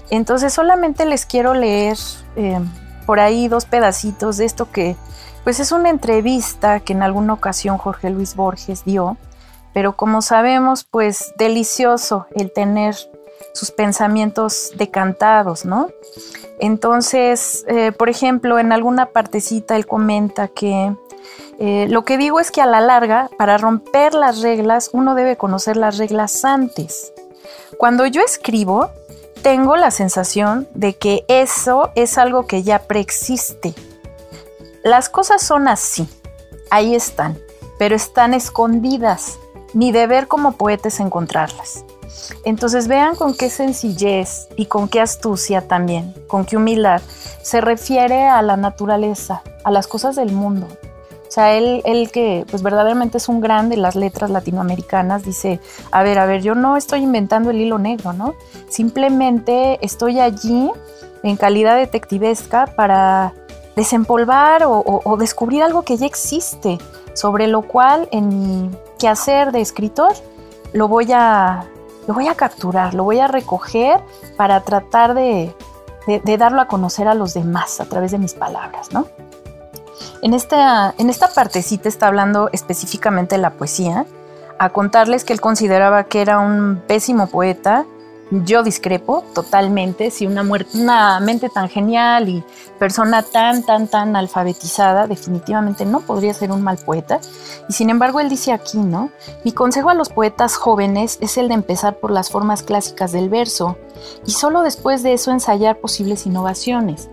entonces 0.10 0.54
solamente 0.54 1.06
les 1.06 1.26
quiero 1.26 1.54
leer 1.54 1.98
eh, 2.36 2.60
por 3.06 3.20
ahí 3.20 3.48
dos 3.48 3.66
pedacitos 3.66 4.38
de 4.38 4.46
esto 4.46 4.72
que 4.72 4.96
pues 5.44 5.60
es 5.60 5.72
una 5.72 5.90
entrevista 5.90 6.80
que 6.80 6.94
en 6.94 7.04
alguna 7.04 7.34
ocasión 7.34 7.78
Jorge 7.78 8.10
Luis 8.10 8.36
Borges 8.36 8.84
dio, 8.86 9.18
pero 9.74 9.96
como 9.96 10.22
sabemos 10.22 10.84
pues 10.84 11.34
delicioso 11.38 12.28
el 12.36 12.52
tener 12.52 12.96
sus 13.54 13.72
pensamientos 13.72 14.72
decantados, 14.76 15.66
¿no? 15.66 15.90
Entonces, 16.60 17.66
eh, 17.68 17.92
por 17.92 18.10
ejemplo, 18.10 18.60
en 18.60 18.72
alguna 18.72 19.08
partecita 19.08 19.76
él 19.76 19.86
comenta 19.86 20.48
que 20.48 20.94
eh, 21.60 21.88
lo 21.90 22.06
que 22.06 22.18
digo 22.18 22.40
es 22.40 22.52
que 22.52 22.62
a 22.62 22.66
la 22.66 22.82
larga, 22.82 23.30
para 23.38 23.58
romper 23.58 24.14
las 24.14 24.42
reglas, 24.42 24.90
uno 24.94 25.16
debe 25.16 25.38
conocer 25.38 25.78
las 25.78 25.98
reglas 25.98 26.46
antes. 26.46 27.14
Cuando 27.78 28.06
yo 28.06 28.22
escribo, 28.22 28.90
tengo 29.42 29.76
la 29.76 29.92
sensación 29.92 30.68
de 30.74 30.96
que 30.96 31.26
eso 31.28 31.92
es 31.96 32.18
algo 32.18 32.46
que 32.48 32.64
ya 32.64 32.80
preexiste. 32.80 33.74
Las 34.84 35.10
cosas 35.10 35.42
son 35.42 35.68
así, 35.68 36.08
ahí 36.72 36.96
están, 36.96 37.38
pero 37.78 37.96
están 37.96 38.34
escondidas. 38.34 39.38
Mi 39.74 39.92
deber 39.92 40.28
como 40.28 40.54
poeta 40.54 40.88
es 40.88 41.00
encontrarlas. 41.00 41.86
Entonces 42.44 42.88
vean 42.88 43.16
con 43.16 43.34
qué 43.34 43.50
sencillez 43.50 44.48
y 44.56 44.66
con 44.66 44.88
qué 44.88 45.02
astucia 45.02 45.68
también, 45.68 46.14
con 46.28 46.46
qué 46.46 46.58
humildad 46.58 47.02
se 47.42 47.62
refiere 47.62 48.28
a 48.28 48.42
la 48.42 48.58
naturaleza, 48.58 49.42
a 49.64 49.72
las 49.72 49.88
cosas 49.88 50.16
del 50.16 50.32
mundo, 50.32 50.68
o 51.30 51.32
sea, 51.32 51.56
él, 51.56 51.84
él 51.86 52.10
que 52.12 52.44
pues 52.50 52.64
verdaderamente 52.64 53.20
es 53.20 53.30
un 53.30 53.40
gran 53.40 53.70
de 53.70 53.78
las 53.78 53.96
letras 53.96 54.32
latinoamericanas, 54.32 55.22
dice, 55.22 55.60
a 55.92 56.02
ver, 56.02 56.18
a 56.18 56.26
ver, 56.26 56.42
yo 56.42 56.56
no 56.56 56.76
estoy 56.76 57.04
inventando 57.04 57.52
el 57.52 57.62
hilo 57.62 57.78
negro, 57.78 58.14
¿no? 58.14 58.34
Simplemente 58.68 59.78
estoy 59.86 60.20
allí 60.20 60.72
en 61.22 61.38
calidad 61.38 61.78
detectivesca 61.78 62.66
para 62.66 63.36
desempolvar 63.76 64.64
o, 64.66 65.18
descubrir 65.20 65.62
algo 65.62 65.84
que 65.84 65.98
ya 65.98 66.08
existe, 66.08 66.80
sobre 67.14 67.46
lo 67.46 67.62
cual 67.62 68.10
en 68.12 68.30
mi 68.30 68.72
quehacer 68.98 69.52
de 69.52 69.62
escritor 69.62 70.14
lo 70.74 70.88
voy 70.88 71.12
a, 71.14 71.70
lo 72.10 72.16
voy 72.16 72.28
a 72.28 72.34
capturar, 72.34 72.96
lo 72.96 73.04
voy 73.04 73.20
a 73.20 73.28
recoger 73.28 74.02
para 74.36 74.62
tratar 74.62 75.14
de, 75.14 75.56
de, 76.08 76.38
darlo 76.40 76.60
a 76.60 76.66
conocer 76.66 77.08
a 77.08 77.14
los 77.14 77.36
demás 77.36 77.80
a 77.80 77.86
través 77.86 78.10
de 78.10 78.18
mis 78.18 78.34
palabras, 78.34 78.92
¿no? 78.92 79.06
En 80.24 80.34
esta, 80.34 80.96
en 80.98 81.12
esta 81.12 81.28
partecita 81.28 81.88
está 81.88 82.08
hablando 82.08 82.50
específicamente 82.52 83.36
de 83.36 83.44
la 83.44 83.52
poesía, 83.52 84.08
a 84.58 84.72
contarles 84.72 85.24
que 85.24 85.34
él 85.34 85.40
consideraba 85.40 86.06
que 86.06 86.24
era 86.24 86.40
un 86.40 86.82
pésimo 86.88 87.28
poeta, 87.28 87.86
yo 88.32 88.62
discrepo 88.62 89.24
totalmente, 89.34 90.12
si 90.12 90.28
una, 90.28 90.44
una 90.74 91.20
mente 91.20 91.50
tan 91.50 91.68
genial 91.68 92.30
y 92.30 92.44
persona 92.78 93.24
tan, 93.24 93.64
tan, 93.64 93.88
tan 93.88 94.16
alfabetizada 94.16 95.08
definitivamente 95.08 95.86
no 95.86 96.02
podría 96.02 96.34
ser 96.34 96.52
un 96.52 96.62
mal 96.62 96.78
poeta. 96.78 97.20
Y 97.68 97.74
sin 97.74 97.90
embargo 97.90 98.20
él 98.20 98.30
dice 98.30 98.54
aquí, 98.54 98.78
¿no? 98.78 99.10
Mi 99.44 99.52
consejo 99.52 99.90
a 99.90 99.96
los 99.96 100.10
poetas 100.10 100.56
jóvenes 100.56 101.18
es 101.22 101.38
el 101.38 101.48
de 101.48 101.56
empezar 101.56 101.98
por 101.98 102.12
las 102.12 102.30
formas 102.30 102.62
clásicas 102.62 103.12
del 103.12 103.30
verso 103.30 103.78
y 104.26 104.32
solo 104.32 104.62
después 104.62 105.02
de 105.02 105.14
eso 105.14 105.32
ensayar 105.32 105.78
posibles 105.78 106.26
innovaciones. 106.26 107.10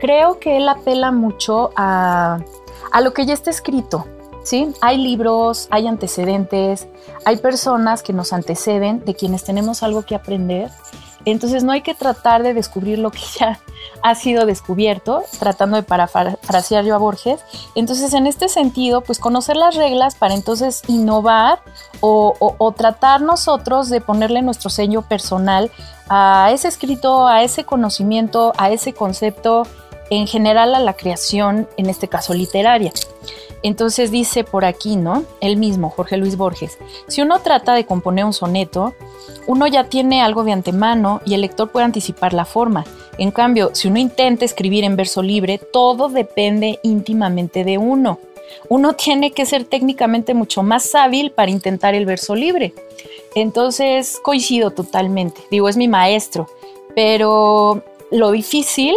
Creo 0.00 0.38
que 0.38 0.58
él 0.58 0.68
apela 0.68 1.12
mucho 1.12 1.70
a, 1.76 2.38
a 2.92 3.00
lo 3.00 3.14
que 3.14 3.26
ya 3.26 3.34
está 3.34 3.50
escrito, 3.50 4.06
¿sí? 4.48 4.72
Hay 4.80 4.96
libros, 4.96 5.68
hay 5.70 5.86
antecedentes, 5.86 6.88
hay 7.24 7.36
personas 7.36 8.02
que 8.02 8.12
nos 8.12 8.32
anteceden, 8.32 9.04
de 9.04 9.14
quienes 9.14 9.44
tenemos 9.44 9.82
algo 9.82 10.02
que 10.02 10.14
aprender. 10.14 10.70
Entonces 11.24 11.62
no 11.62 11.72
hay 11.72 11.82
que 11.82 11.94
tratar 11.94 12.42
de 12.42 12.54
descubrir 12.54 12.98
lo 12.98 13.10
que 13.10 13.20
ya 13.38 13.60
ha 14.02 14.14
sido 14.14 14.46
descubierto, 14.46 15.22
tratando 15.38 15.76
de 15.76 15.82
parafrasear 15.82 16.84
yo 16.84 16.94
a 16.94 16.98
Borges. 16.98 17.40
Entonces 17.74 18.14
en 18.14 18.26
este 18.26 18.48
sentido, 18.48 19.02
pues 19.02 19.18
conocer 19.18 19.56
las 19.56 19.74
reglas 19.74 20.14
para 20.14 20.32
entonces 20.32 20.82
innovar 20.88 21.60
o, 22.00 22.34
o 22.38 22.72
tratar 22.72 23.20
nosotros 23.20 23.90
de 23.90 24.00
ponerle 24.00 24.40
nuestro 24.40 24.70
sello 24.70 25.02
personal 25.02 25.70
a 26.08 26.50
ese 26.52 26.68
escrito, 26.68 27.26
a 27.26 27.42
ese 27.42 27.64
conocimiento, 27.64 28.54
a 28.56 28.70
ese 28.70 28.94
concepto, 28.94 29.64
en 30.10 30.26
general 30.26 30.74
a 30.74 30.80
la 30.80 30.94
creación, 30.94 31.68
en 31.76 31.90
este 31.90 32.08
caso 32.08 32.32
literaria. 32.32 32.92
Entonces 33.62 34.10
dice 34.10 34.44
por 34.44 34.64
aquí, 34.64 34.96
¿no? 34.96 35.24
Él 35.40 35.56
mismo, 35.56 35.90
Jorge 35.90 36.16
Luis 36.16 36.36
Borges, 36.36 36.78
si 37.08 37.22
uno 37.22 37.40
trata 37.40 37.74
de 37.74 37.86
componer 37.86 38.24
un 38.24 38.32
soneto, 38.32 38.94
uno 39.46 39.66
ya 39.66 39.84
tiene 39.84 40.22
algo 40.22 40.44
de 40.44 40.52
antemano 40.52 41.20
y 41.24 41.34
el 41.34 41.40
lector 41.40 41.70
puede 41.70 41.86
anticipar 41.86 42.32
la 42.34 42.44
forma. 42.44 42.84
En 43.18 43.30
cambio, 43.30 43.70
si 43.74 43.88
uno 43.88 43.98
intenta 43.98 44.44
escribir 44.44 44.84
en 44.84 44.96
verso 44.96 45.22
libre, 45.22 45.58
todo 45.58 46.08
depende 46.08 46.78
íntimamente 46.82 47.64
de 47.64 47.78
uno. 47.78 48.20
Uno 48.68 48.92
tiene 48.96 49.32
que 49.32 49.46
ser 49.46 49.64
técnicamente 49.64 50.34
mucho 50.34 50.62
más 50.62 50.94
hábil 50.94 51.32
para 51.32 51.50
intentar 51.50 51.94
el 51.94 52.06
verso 52.06 52.34
libre. 52.34 52.74
Entonces, 53.34 54.20
coincido 54.22 54.70
totalmente. 54.70 55.40
Digo, 55.50 55.68
es 55.68 55.76
mi 55.76 55.88
maestro, 55.88 56.48
pero 56.94 57.82
lo 58.10 58.30
difícil 58.30 58.94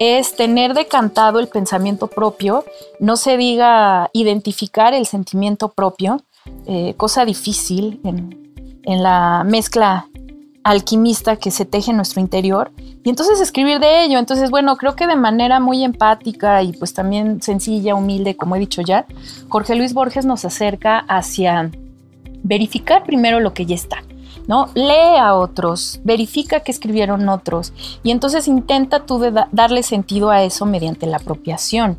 es 0.00 0.36
tener 0.36 0.74
decantado 0.74 1.38
el 1.38 1.48
pensamiento 1.48 2.06
propio, 2.06 2.64
no 3.00 3.16
se 3.16 3.36
diga 3.36 4.10
identificar 4.12 4.94
el 4.94 5.06
sentimiento 5.06 5.70
propio, 5.70 6.20
eh, 6.66 6.94
cosa 6.96 7.24
difícil 7.24 8.00
en, 8.04 8.40
la 8.84 9.44
mezcla 9.44 10.08
alquimista 10.64 11.36
que 11.36 11.50
se 11.50 11.64
teje 11.64 11.90
en 11.92 11.96
nuestro 11.96 12.20
interior 12.20 12.72
y 13.04 13.10
entonces 13.10 13.40
escribir 13.40 13.78
de 13.78 14.04
ello. 14.04 14.18
Entonces, 14.18 14.50
bueno, 14.50 14.76
creo 14.76 14.96
que 14.96 15.06
de 15.06 15.16
manera 15.16 15.60
muy 15.60 15.84
empática 15.84 16.62
y 16.62 16.72
pues 16.72 16.92
también 16.92 17.40
sencilla, 17.42 17.94
humilde, 17.94 18.36
como 18.36 18.56
he 18.56 18.58
dicho 18.58 18.82
ya, 18.82 19.06
Jorge 19.48 19.76
Luis 19.76 19.94
Borges 19.94 20.24
nos 20.24 20.44
acerca 20.44 20.98
hacia 20.98 21.70
verificar 22.42 23.04
primero 23.04 23.40
lo 23.40 23.54
que 23.54 23.66
ya 23.66 23.74
está. 23.74 24.02
¿No? 24.46 24.68
Lee 24.74 25.18
a 25.18 25.34
otros, 25.34 26.00
verifica 26.04 26.60
que 26.60 26.72
escribieron 26.72 27.28
otros 27.28 27.72
y 28.02 28.10
entonces 28.10 28.48
intenta 28.48 29.06
tú 29.06 29.20
darle 29.52 29.82
sentido 29.82 30.30
a 30.30 30.42
eso 30.42 30.66
mediante 30.66 31.06
la 31.06 31.18
apropiación. 31.18 31.98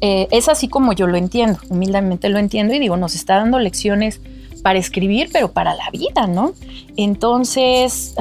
Eh, 0.00 0.28
es 0.30 0.48
así 0.48 0.68
como 0.68 0.92
yo 0.92 1.06
lo 1.06 1.16
entiendo, 1.16 1.58
humildemente 1.68 2.28
lo 2.28 2.38
entiendo 2.38 2.74
y 2.74 2.78
digo, 2.78 2.96
nos 2.96 3.14
está 3.14 3.36
dando 3.36 3.58
lecciones 3.58 4.20
para 4.62 4.78
escribir, 4.78 5.28
pero 5.32 5.52
para 5.52 5.74
la 5.74 5.90
vida, 5.90 6.26
¿no? 6.26 6.52
Entonces, 6.96 8.14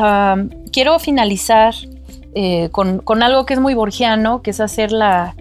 quiero 0.71 0.99
finalizar 0.99 1.73
eh, 2.35 2.69
con, 2.71 3.23
algo 3.23 3.45
que 3.45 3.53
es 3.53 3.59
muy 3.59 3.75
borgiano, 3.75 4.41
que 4.41 4.51
es 4.51 4.59
hacer 4.59 4.91
la, 4.91 5.35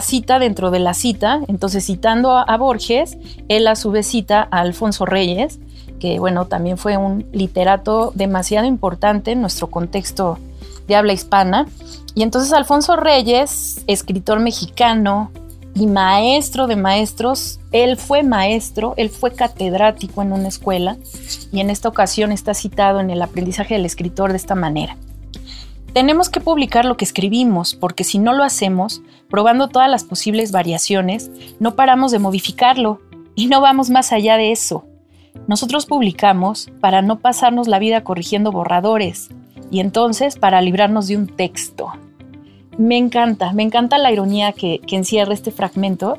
cita 0.00 0.38
dentro 0.38 0.70
de 0.70 0.78
la 0.78 0.94
cita. 0.94 1.40
Entonces, 1.48 1.84
citando 1.84 2.30
a, 2.32 2.42
a, 2.42 2.56
Borges, 2.56 3.18
él 3.48 3.66
a 3.66 3.74
su 3.74 3.90
vez 3.90 4.06
cita 4.06 4.46
a 4.50 4.60
Alfonso 4.60 5.06
Reyes, 5.06 5.58
que 6.02 6.18
bueno, 6.18 6.46
también 6.46 6.78
fue 6.78 6.96
un 6.96 7.28
literato 7.30 8.10
demasiado 8.16 8.66
importante 8.66 9.30
en 9.30 9.40
nuestro 9.40 9.68
contexto 9.68 10.36
de 10.88 10.96
habla 10.96 11.12
hispana. 11.12 11.68
Y 12.16 12.24
entonces 12.24 12.52
Alfonso 12.52 12.96
Reyes, 12.96 13.84
escritor 13.86 14.40
mexicano 14.40 15.30
y 15.76 15.86
maestro 15.86 16.66
de 16.66 16.74
maestros, 16.74 17.60
él 17.70 17.96
fue 17.96 18.24
maestro, 18.24 18.94
él 18.96 19.10
fue 19.10 19.32
catedrático 19.32 20.22
en 20.22 20.32
una 20.32 20.48
escuela 20.48 20.96
y 21.52 21.60
en 21.60 21.70
esta 21.70 21.88
ocasión 21.88 22.32
está 22.32 22.52
citado 22.52 22.98
en 22.98 23.10
el 23.10 23.22
aprendizaje 23.22 23.74
del 23.74 23.86
escritor 23.86 24.32
de 24.32 24.38
esta 24.38 24.56
manera. 24.56 24.96
Tenemos 25.92 26.30
que 26.30 26.40
publicar 26.40 26.84
lo 26.84 26.96
que 26.96 27.04
escribimos, 27.04 27.76
porque 27.76 28.02
si 28.02 28.18
no 28.18 28.32
lo 28.32 28.42
hacemos, 28.42 29.02
probando 29.30 29.68
todas 29.68 29.88
las 29.88 30.02
posibles 30.02 30.50
variaciones, 30.50 31.30
no 31.60 31.76
paramos 31.76 32.10
de 32.10 32.18
modificarlo 32.18 33.00
y 33.36 33.46
no 33.46 33.60
vamos 33.60 33.88
más 33.88 34.10
allá 34.10 34.36
de 34.36 34.50
eso. 34.50 34.84
Nosotros 35.46 35.86
publicamos 35.86 36.70
para 36.80 37.02
no 37.02 37.18
pasarnos 37.18 37.68
la 37.68 37.78
vida 37.78 38.04
corrigiendo 38.04 38.52
borradores 38.52 39.28
y 39.70 39.80
entonces 39.80 40.36
para 40.36 40.60
librarnos 40.60 41.08
de 41.08 41.16
un 41.16 41.26
texto. 41.26 41.92
Me 42.78 42.96
encanta, 42.96 43.52
me 43.52 43.62
encanta 43.62 43.98
la 43.98 44.12
ironía 44.12 44.52
que, 44.52 44.80
encierra 44.88 45.34
este 45.34 45.50
fragmento 45.50 46.18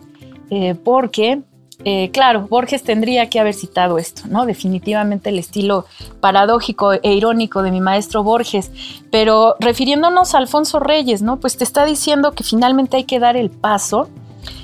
eh, 0.50 0.76
porque, 0.76 1.42
eh, 1.84 2.12
claro, 2.12 2.48
Borges 2.48 2.84
tendría 2.84 3.30
que 3.30 3.40
haber 3.40 3.54
citado 3.54 3.98
esto, 3.98 4.24
¿no? 4.28 4.46
Definitivamente 4.46 5.30
el 5.30 5.40
estilo 5.40 5.86
paradójico 6.20 6.94
e 6.94 7.14
irónico 7.14 7.64
de 7.64 7.72
mi 7.72 7.82
maestro 7.82 8.24
Borges, 8.24 8.72
pero 9.10 9.56
refiriéndonos 9.60 10.36
a 10.36 10.40
Alfonso 10.40 10.80
Reyes, 10.80 11.22
¿no? 11.22 11.40
Pues 11.40 11.58
te 11.58 11.64
está 11.64 11.86
diciendo 11.86 12.34
que 12.34 12.44
finalmente 12.44 12.98
hay 12.98 13.06
que 13.06 13.20
dar 13.20 13.36
el 13.36 13.50
paso, 13.50 14.10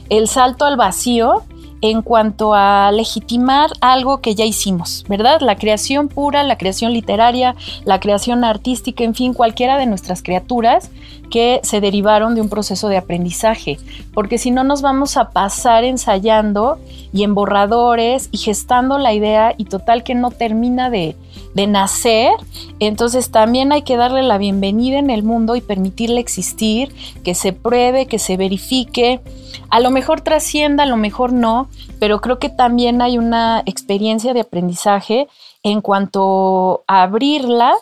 el 0.10 0.28
salto 0.28 0.66
al 0.66 0.78
vacío 0.78 1.44
en 1.82 2.02
cuanto 2.02 2.54
a 2.54 2.92
legitimar 2.92 3.72
algo 3.82 4.22
que 4.22 4.36
ya 4.36 4.46
hicimos, 4.46 5.06
¿verdad? 5.08 5.42
La 5.42 5.56
creación 5.56 6.08
pura, 6.08 6.44
la 6.44 6.58
creación 6.58 6.94
literaria, 6.94 7.56
la 7.86 8.00
creación 8.00 8.44
artística, 8.44 9.04
en 9.04 9.16
fin, 9.16 9.34
cualquiera 9.34 9.78
de 9.78 9.86
nuestras 9.86 10.22
criaturas 10.22 10.90
que 11.30 11.60
se 11.64 11.82
derivaron 11.82 12.36
de 12.36 12.42
un 12.42 12.50
proceso 12.50 12.90
de 12.90 12.98
aprendizaje, 12.98 13.78
porque 14.14 14.38
si 14.38 14.52
no 14.52 14.64
nos 14.64 14.82
vamos 14.82 15.18
a 15.18 15.32
pasar 15.32 15.84
ensayando 15.84 16.80
y 17.14 17.24
en 17.24 17.36
borradores 17.36 18.30
y 18.32 18.38
gestando 18.38 18.98
la 18.98 19.14
idea 19.14 19.54
y 19.58 19.66
total 19.66 20.04
que 20.04 20.16
no 20.16 20.32
termina 20.32 20.90
de, 20.90 21.16
de 21.54 21.68
nacer, 21.68 22.32
entonces 22.80 23.32
también 23.32 23.72
hay 23.72 23.82
que 23.82 23.98
darle 23.98 24.24
la 24.24 24.38
bienvenida 24.38 25.00
en 25.00 25.10
el 25.10 25.24
mundo 25.24 25.56
y 25.56 25.62
permitirle 25.62 26.20
existir, 26.20 26.94
que 27.24 27.36
se 27.36 27.54
pruebe, 27.54 28.06
que 28.06 28.20
se 28.20 28.38
verifique, 28.38 29.22
a 29.70 29.80
lo 29.80 29.92
mejor 29.92 30.22
trascienda, 30.22 30.84
a 30.84 30.88
lo 30.88 30.98
mejor 30.98 31.34
no, 31.34 31.70
pero 32.00 32.22
creo 32.22 32.40
que 32.40 32.50
también 32.50 33.02
hay 33.02 33.18
una 33.18 33.62
experiencia 33.66 34.34
de 34.34 34.42
aprendizaje 34.42 35.28
en 35.64 35.82
cuanto 35.82 36.84
a 36.88 37.04
abrirla 37.04 37.74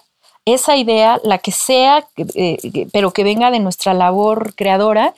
esa 0.47 0.77
idea, 0.77 1.19
la 1.25 1.39
que 1.39 1.51
sea, 1.51 2.07
eh, 2.15 2.87
pero 2.93 3.11
que 3.11 3.25
venga 3.25 3.51
de 3.51 3.59
nuestra 3.59 3.93
labor 3.93 4.55
creadora, 4.55 5.13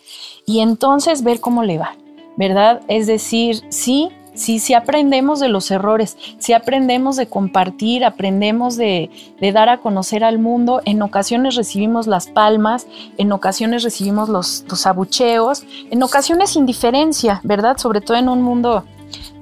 y 0.47 0.61
entonces 0.61 1.23
ver 1.23 1.39
cómo 1.39 1.63
le 1.63 1.77
va, 1.77 1.95
¿verdad? 2.35 2.81
Es 2.87 3.05
decir, 3.05 3.61
sí, 3.69 4.09
sí, 4.33 4.57
sí 4.57 4.73
aprendemos 4.73 5.39
de 5.39 5.47
los 5.47 5.69
errores, 5.69 6.17
sí 6.39 6.53
aprendemos 6.53 7.15
de 7.15 7.27
compartir, 7.27 8.05
aprendemos 8.05 8.75
de, 8.75 9.11
dar 9.53 9.69
a 9.69 9.77
conocer 9.77 10.23
al 10.23 10.39
mundo, 10.39 10.81
en 10.85 10.99
ocasiones 11.03 11.53
recibimos 11.53 12.07
las 12.07 12.25
palmas, 12.25 12.87
en 13.19 13.31
ocasiones 13.31 13.83
recibimos 13.83 14.29
los, 14.29 14.65
los 14.67 14.87
abucheos, 14.87 15.63
en 15.91 16.01
ocasiones 16.01 16.55
indiferencia, 16.55 17.39
¿verdad? 17.43 17.77
Sobre 17.77 18.01
todo 18.01 18.17
en 18.17 18.29
un 18.29 18.41
mundo 18.41 18.83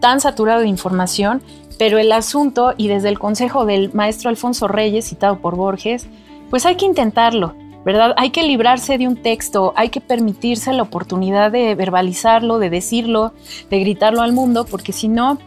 tan 0.01 0.19
saturado 0.19 0.61
de 0.61 0.67
información, 0.67 1.41
pero 1.77 1.99
el 1.99 2.11
asunto, 2.11 2.73
y 2.77 2.87
desde 2.87 3.09
el 3.09 3.19
consejo 3.19 3.65
del 3.65 3.93
maestro 3.93 4.29
Alfonso 4.29 4.67
Reyes, 4.67 5.09
citado 5.09 5.39
por 5.39 5.55
Borges, 5.55 6.07
pues 6.49 6.65
hay 6.65 6.75
que 6.75 6.85
intentarlo, 6.85 7.55
¿verdad? 7.85 8.13
Hay 8.17 8.31
que 8.31 8.43
librarse 8.43 8.97
de 8.97 9.07
un 9.07 9.15
texto, 9.15 9.73
hay 9.75 9.89
que 9.89 10.01
permitirse 10.01 10.73
la 10.73 10.83
oportunidad 10.83 11.51
de 11.51 11.75
verbalizarlo, 11.75 12.59
de 12.59 12.69
decirlo, 12.69 13.33
de 13.69 13.79
gritarlo 13.79 14.21
al 14.21 14.33
mundo, 14.33 14.65
porque 14.65 14.91
si 14.91 15.07
no, 15.07 15.37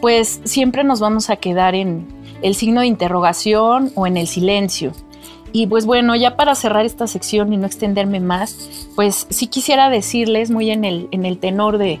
pues 0.00 0.40
siempre 0.44 0.84
nos 0.84 1.00
vamos 1.00 1.30
a 1.30 1.36
quedar 1.36 1.74
en 1.74 2.06
el 2.42 2.54
signo 2.54 2.80
de 2.80 2.86
interrogación 2.86 3.92
o 3.94 4.06
en 4.06 4.16
el 4.16 4.26
silencio. 4.26 4.92
Y 5.52 5.68
pues 5.68 5.86
bueno, 5.86 6.16
ya 6.16 6.36
para 6.36 6.56
cerrar 6.56 6.84
esta 6.84 7.06
sección 7.06 7.52
y 7.52 7.56
no 7.56 7.66
extenderme 7.66 8.18
más, 8.18 8.88
pues 8.96 9.26
sí 9.30 9.46
quisiera 9.46 9.88
decirles 9.88 10.50
muy 10.50 10.70
en 10.70 10.84
el, 10.84 11.08
en 11.12 11.24
el 11.24 11.38
tenor 11.38 11.78
de, 11.78 12.00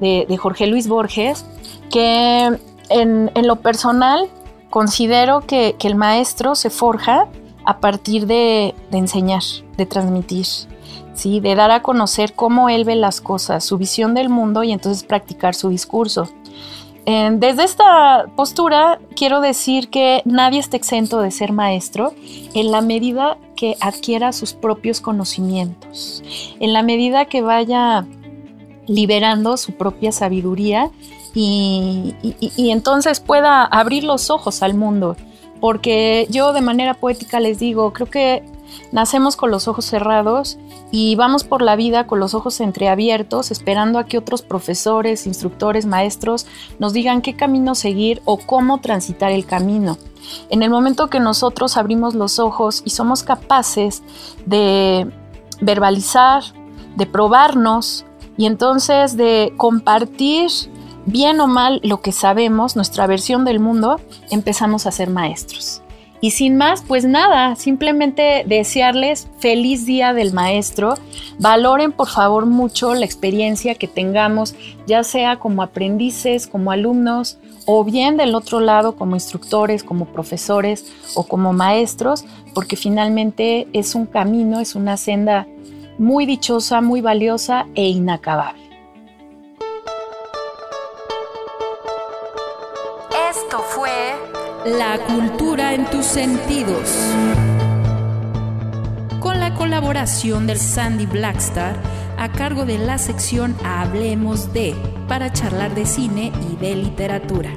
de, 0.00 0.36
Jorge 0.36 0.66
Luis 0.68 0.86
Borges, 0.88 1.44
que 1.90 2.56
en, 2.88 3.30
lo 3.46 3.56
personal 3.56 4.28
considero 4.70 5.40
que, 5.40 5.76
el 5.82 5.94
maestro 5.94 6.54
se 6.54 6.70
forja 6.70 7.28
a 7.64 7.78
partir 7.78 8.26
de, 8.26 8.74
enseñar, 8.90 9.42
de 9.76 9.86
transmitir, 9.86 10.46
¿sí? 11.14 11.40
de 11.40 11.54
dar 11.54 11.70
a 11.70 11.82
conocer 11.82 12.34
cómo 12.34 12.68
él 12.68 12.84
ve 12.84 12.96
las 12.96 13.20
cosas, 13.20 13.64
su 13.64 13.78
visión 13.78 14.14
del 14.14 14.28
mundo 14.28 14.62
y 14.62 14.72
entonces 14.72 15.04
practicar 15.04 15.54
su 15.54 15.68
discurso. 15.68 16.28
Desde 17.04 17.64
esta 17.64 18.26
postura 18.36 19.00
quiero 19.16 19.40
decir 19.40 19.90
que 19.90 20.22
nadie 20.24 20.60
está 20.60 20.76
exento 20.76 21.20
de 21.20 21.32
ser 21.32 21.50
maestro 21.52 22.14
en 22.54 22.70
la 22.70 22.80
medida 22.80 23.38
que 23.56 23.76
adquiera 23.80 24.32
sus 24.32 24.52
propios 24.52 25.00
conocimientos, 25.00 26.22
en 26.60 26.72
la 26.72 26.84
medida 26.84 27.24
que 27.24 27.42
vaya 27.42 28.06
liberando 28.86 29.56
su 29.56 29.72
propia 29.72 30.12
sabiduría 30.12 30.90
y, 31.34 32.14
entonces 32.70 33.20
pueda 33.20 33.64
abrir 33.64 34.04
los 34.04 34.30
ojos 34.30 34.62
al 34.62 34.74
mundo. 34.74 35.16
Porque 35.60 36.26
yo 36.28 36.52
de 36.52 36.60
manera 36.60 36.94
poética 36.94 37.38
les 37.38 37.58
digo, 37.58 37.92
creo 37.92 38.10
que 38.10 38.42
nacemos 38.90 39.36
con 39.36 39.50
los 39.50 39.68
ojos 39.68 39.84
cerrados 39.84 40.58
y 40.90 41.14
vamos 41.14 41.44
por 41.44 41.62
la 41.62 41.76
vida 41.76 42.06
con 42.06 42.18
los 42.18 42.34
ojos 42.34 42.60
entreabiertos, 42.60 43.50
esperando 43.50 43.98
a 43.98 44.04
que 44.04 44.18
otros 44.18 44.42
profesores, 44.42 45.26
instructores, 45.26 45.86
maestros 45.86 46.46
nos 46.78 46.92
digan 46.92 47.22
qué 47.22 47.34
camino 47.34 47.74
seguir 47.74 48.22
o 48.24 48.38
cómo 48.38 48.80
transitar 48.80 49.30
el 49.30 49.46
camino. 49.46 49.98
En 50.50 50.62
el 50.62 50.70
momento 50.70 51.08
que 51.08 51.20
nosotros 51.20 51.76
abrimos 51.76 52.14
los 52.14 52.38
ojos 52.38 52.82
y 52.84 52.90
somos 52.90 53.22
capaces 53.22 54.02
de 54.46 55.08
verbalizar, 55.60 56.42
de 56.96 57.06
probarnos 57.06 58.04
y 58.36 58.46
entonces 58.46 59.16
de 59.16 59.52
compartir 59.56 60.50
bien 61.06 61.40
o 61.40 61.46
mal 61.46 61.80
lo 61.82 62.00
que 62.00 62.12
sabemos, 62.12 62.76
nuestra 62.76 63.06
versión 63.06 63.44
del 63.44 63.60
mundo, 63.60 64.00
empezamos 64.30 64.86
a 64.86 64.92
ser 64.92 65.10
maestros. 65.10 65.82
Y 66.20 66.30
sin 66.30 66.56
más, 66.56 66.84
pues 66.86 67.04
nada, 67.04 67.56
simplemente 67.56 68.44
desearles 68.46 69.26
feliz 69.40 69.84
día 69.86 70.12
del 70.12 70.32
maestro. 70.32 70.94
Valoren 71.40 71.90
por 71.90 72.08
favor 72.08 72.46
mucho 72.46 72.94
la 72.94 73.04
experiencia 73.04 73.74
que 73.74 73.88
tengamos, 73.88 74.54
ya 74.86 75.02
sea 75.02 75.40
como 75.40 75.64
aprendices, 75.64 76.46
como 76.46 76.70
alumnos, 76.70 77.38
o 77.66 77.82
bien 77.82 78.16
del 78.16 78.36
otro 78.36 78.60
lado 78.60 78.94
como 78.94 79.16
instructores, 79.16 79.82
como 79.82 80.06
profesores 80.06 80.92
o 81.16 81.24
como 81.24 81.52
maestros, 81.52 82.24
porque 82.54 82.76
finalmente 82.76 83.66
es 83.72 83.96
un 83.96 84.06
camino, 84.06 84.60
es 84.60 84.76
una 84.76 84.96
senda 84.96 85.48
muy 85.98 86.24
dichosa, 86.24 86.80
muy 86.80 87.00
valiosa 87.00 87.66
e 87.74 87.88
inacabable. 87.88 88.61
La 94.64 94.96
cultura 95.06 95.74
en 95.74 95.86
tus 95.86 96.04
sentidos. 96.06 96.88
Con 99.18 99.40
la 99.40 99.54
colaboración 99.54 100.46
del 100.46 100.58
Sandy 100.58 101.06
Blackstar 101.06 101.76
a 102.16 102.30
cargo 102.30 102.64
de 102.64 102.78
la 102.78 102.98
sección 102.98 103.56
Hablemos 103.64 104.52
de 104.52 104.76
para 105.08 105.32
charlar 105.32 105.74
de 105.74 105.84
cine 105.84 106.32
y 106.52 106.56
de 106.56 106.76
literatura. 106.76 107.50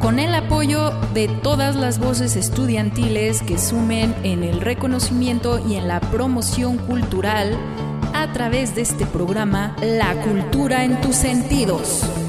Con 0.00 0.18
el 0.18 0.34
apoyo 0.34 0.92
de 1.12 1.28
todas 1.28 1.76
las 1.76 1.98
voces 1.98 2.36
estudiantiles 2.36 3.42
que 3.42 3.58
sumen 3.58 4.14
en 4.22 4.42
el 4.42 4.62
reconocimiento 4.62 5.60
y 5.64 5.74
en 5.74 5.88
la 5.88 6.00
promoción 6.00 6.78
cultural, 6.78 7.58
a 8.20 8.32
través 8.32 8.74
de 8.74 8.82
este 8.82 9.06
programa 9.06 9.74
La 9.80 10.14
cultura 10.22 10.84
en 10.84 11.00
tus 11.00 11.16
sentidos. 11.16 12.19